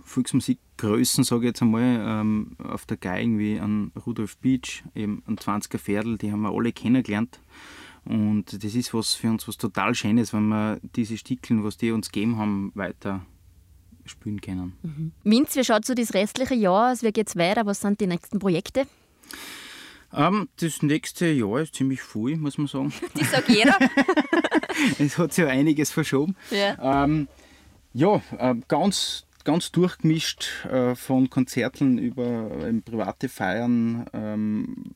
Volksmusikgrößen, 0.00 1.24
sage 1.24 1.42
ich 1.42 1.48
jetzt 1.48 1.62
einmal, 1.62 2.00
ähm, 2.00 2.56
auf 2.58 2.86
der 2.86 2.96
Geigen 2.96 3.38
wie 3.38 3.58
an 3.58 3.92
Rudolf 4.06 4.38
Beach, 4.38 4.84
eben 4.94 5.22
an 5.26 5.36
20er 5.36 5.78
Pferdl, 5.78 6.18
die 6.18 6.32
haben 6.32 6.42
wir 6.42 6.52
alle 6.52 6.72
kennengelernt. 6.72 7.40
Und 8.04 8.64
das 8.64 8.74
ist 8.74 8.94
was 8.94 9.14
für 9.14 9.28
uns 9.28 9.46
was 9.48 9.56
total 9.56 9.94
Schönes, 9.94 10.32
wenn 10.32 10.48
wir 10.48 10.80
diese 10.96 11.16
Stickeln, 11.16 11.64
was 11.64 11.76
die 11.76 11.90
uns 11.90 12.10
gegeben 12.10 12.38
haben, 12.38 12.72
weiter 12.74 13.24
spielen 14.06 14.40
können. 14.40 15.12
Minz, 15.22 15.54
wie 15.56 15.64
schaut 15.64 15.84
so 15.84 15.94
das 15.94 16.14
restliche 16.14 16.54
Jahr 16.54 16.92
aus? 16.92 17.02
Wie 17.02 17.12
geht's 17.12 17.36
weiter? 17.36 17.66
Was 17.66 17.80
sind 17.80 18.00
die 18.00 18.06
nächsten 18.06 18.38
Projekte? 18.38 18.86
Ähm, 20.12 20.48
das 20.60 20.82
nächste 20.82 21.26
Jahr 21.26 21.60
ist 21.60 21.74
ziemlich 21.74 22.00
voll, 22.00 22.36
muss 22.36 22.58
man 22.58 22.66
sagen. 22.66 22.92
Das 23.14 23.30
sagt 23.30 23.48
jeder. 23.48 23.76
es 24.98 25.18
hat 25.18 25.32
sich 25.32 25.44
ja 25.44 25.50
einiges 25.50 25.90
verschoben. 25.90 26.36
ja. 26.50 27.04
Ähm, 27.04 27.28
ja, 27.94 28.22
äh, 28.38 28.54
ganz, 28.68 29.24
ganz 29.44 29.72
durchgemischt 29.72 30.64
äh, 30.66 30.94
von 30.94 31.30
Konzerten 31.30 31.98
über 31.98 32.50
ähm, 32.62 32.82
private 32.82 33.28
Feiern. 33.28 34.06
Ähm, 34.12 34.92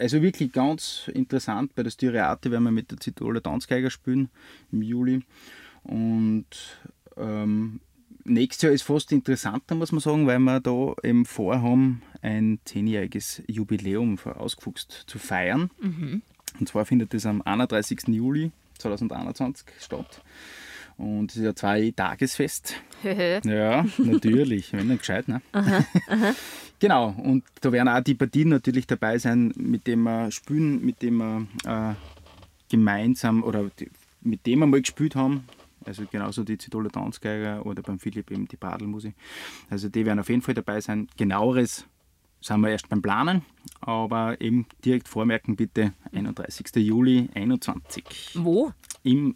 also 0.00 0.22
wirklich 0.22 0.52
ganz 0.52 1.10
interessant. 1.12 1.74
Bei 1.74 1.82
der 1.82 1.90
Styriate 1.90 2.50
werden 2.50 2.64
wir 2.64 2.70
mit 2.70 2.90
der 2.90 2.98
Zitoler 2.98 3.42
Tanzgeiger 3.42 3.90
spielen 3.90 4.28
im 4.72 4.82
Juli. 4.82 5.22
Und 5.82 6.46
ähm, 7.16 7.80
nächstes 8.24 8.62
Jahr 8.62 8.72
ist 8.72 8.82
fast 8.82 9.12
interessanter, 9.12 9.74
muss 9.74 9.92
man 9.92 10.00
sagen, 10.00 10.26
weil 10.26 10.38
wir 10.38 10.60
da 10.60 10.94
eben 11.02 11.24
vorhaben, 11.24 12.02
ein 12.22 12.58
zehnjähriges 12.64 13.42
Jubiläum 13.46 14.18
für 14.18 14.36
Ausgefuchst 14.36 15.04
zu 15.06 15.18
feiern. 15.18 15.70
Und 16.58 16.68
zwar 16.68 16.86
findet 16.86 17.12
das 17.14 17.26
am 17.26 17.42
31. 17.42 18.08
Juli 18.08 18.50
2021 18.78 19.66
statt. 19.80 20.22
Und 20.96 21.30
es 21.30 21.36
ist 21.36 21.44
ja 21.44 21.54
zwei 21.54 21.92
Tagesfest. 21.94 22.74
Ja, 23.44 23.84
natürlich, 23.98 24.72
wenn 24.72 24.88
nicht 24.88 25.00
gescheit, 25.00 25.28
ne? 25.28 25.42
genau, 26.78 27.14
und 27.22 27.44
da 27.60 27.72
werden 27.72 27.88
auch 27.88 28.00
die 28.00 28.14
Partien 28.14 28.48
natürlich 28.48 28.86
dabei 28.86 29.18
sein, 29.18 29.52
mit 29.56 29.86
denen 29.86 30.04
wir 30.04 30.30
spielen, 30.30 30.84
mit 30.84 31.02
denen 31.02 31.18
wir 31.64 31.90
äh, 31.90 31.94
gemeinsam 32.70 33.42
oder 33.42 33.70
die, 33.78 33.90
mit 34.22 34.46
dem 34.46 34.60
wir 34.60 34.66
mal 34.66 34.80
gespielt 34.80 35.16
haben. 35.16 35.44
Also 35.84 36.04
genauso 36.10 36.44
die 36.44 36.56
Zitoler 36.56 36.90
Tanzgeiger 36.90 37.66
oder 37.66 37.82
beim 37.82 37.98
Philipp 37.98 38.30
eben 38.30 38.48
die 38.48 38.56
Badelmusik. 38.56 39.14
Also 39.68 39.88
die 39.88 40.06
werden 40.06 40.18
auf 40.18 40.30
jeden 40.30 40.40
Fall 40.40 40.54
dabei 40.54 40.80
sein. 40.80 41.08
Genaueres 41.16 41.86
sind 42.40 42.60
wir 42.60 42.70
erst 42.70 42.88
beim 42.88 43.02
Planen, 43.02 43.42
aber 43.80 44.40
eben 44.40 44.66
direkt 44.84 45.08
vormerken 45.08 45.56
bitte 45.56 45.92
31. 46.12 46.66
Juli 46.76 47.28
21. 47.34 48.32
Wo? 48.34 48.72
Im 49.02 49.34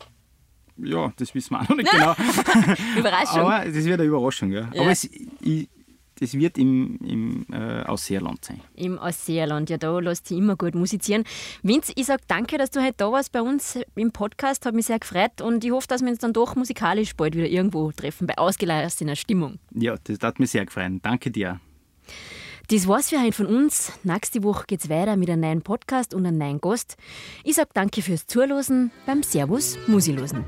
ja, 0.78 1.12
das 1.16 1.34
wissen 1.34 1.54
wir 1.54 1.60
auch 1.60 1.68
noch 1.68 1.76
nicht 1.76 1.90
genau. 1.90 2.14
Überraschung. 2.98 3.40
Aber 3.40 3.64
das 3.64 3.84
wird 3.84 4.00
eine 4.00 4.08
Überraschung, 4.08 4.52
ja. 4.52 4.68
Ja. 4.72 4.80
Aber 4.80 4.90
es, 4.90 5.04
ich, 5.04 5.68
das 6.20 6.34
wird 6.34 6.58
im, 6.58 6.98
im 7.04 7.46
äh, 7.52 7.82
Ausseerland 7.84 8.44
sein. 8.44 8.60
Im 8.74 8.98
Ausseerland, 8.98 9.70
ja, 9.70 9.78
da 9.78 9.98
lässt 10.00 10.26
sich 10.26 10.38
immer 10.38 10.56
gut 10.56 10.74
musizieren. 10.74 11.24
Vince, 11.62 11.92
ich 11.94 12.06
sage 12.06 12.22
danke, 12.26 12.58
dass 12.58 12.70
du 12.70 12.80
heute 12.82 12.94
da 12.96 13.12
warst 13.12 13.32
bei 13.32 13.42
uns 13.42 13.78
im 13.94 14.10
Podcast, 14.10 14.66
hat 14.66 14.74
mich 14.74 14.86
sehr 14.86 14.98
gefreut 14.98 15.40
und 15.40 15.64
ich 15.64 15.70
hoffe, 15.70 15.86
dass 15.86 16.02
wir 16.02 16.08
uns 16.08 16.18
dann 16.18 16.32
doch 16.32 16.56
musikalisch 16.56 17.14
bald 17.14 17.36
wieder 17.36 17.48
irgendwo 17.48 17.92
treffen, 17.92 18.26
bei 18.26 18.36
ausgelassener 18.36 19.16
Stimmung. 19.16 19.58
Ja, 19.72 19.96
das 20.04 20.18
hat 20.22 20.40
mich 20.40 20.50
sehr 20.50 20.66
gefreut. 20.66 20.92
Danke 21.02 21.30
dir. 21.30 21.60
Das 22.70 22.86
war's 22.86 23.08
für 23.08 23.18
heute 23.18 23.32
von 23.32 23.46
uns. 23.46 23.92
Nächste 24.02 24.42
Woche 24.42 24.64
geht's 24.66 24.90
weiter 24.90 25.16
mit 25.16 25.30
einem 25.30 25.40
neuen 25.40 25.62
Podcast 25.62 26.12
und 26.12 26.26
einem 26.26 26.36
neuen 26.36 26.60
Gast. 26.60 26.98
Ich 27.42 27.54
sage 27.54 27.70
danke 27.72 28.02
fürs 28.02 28.26
Zuhören 28.26 28.90
beim 29.06 29.22
Servus 29.22 29.78
Musilosen. 29.86 30.44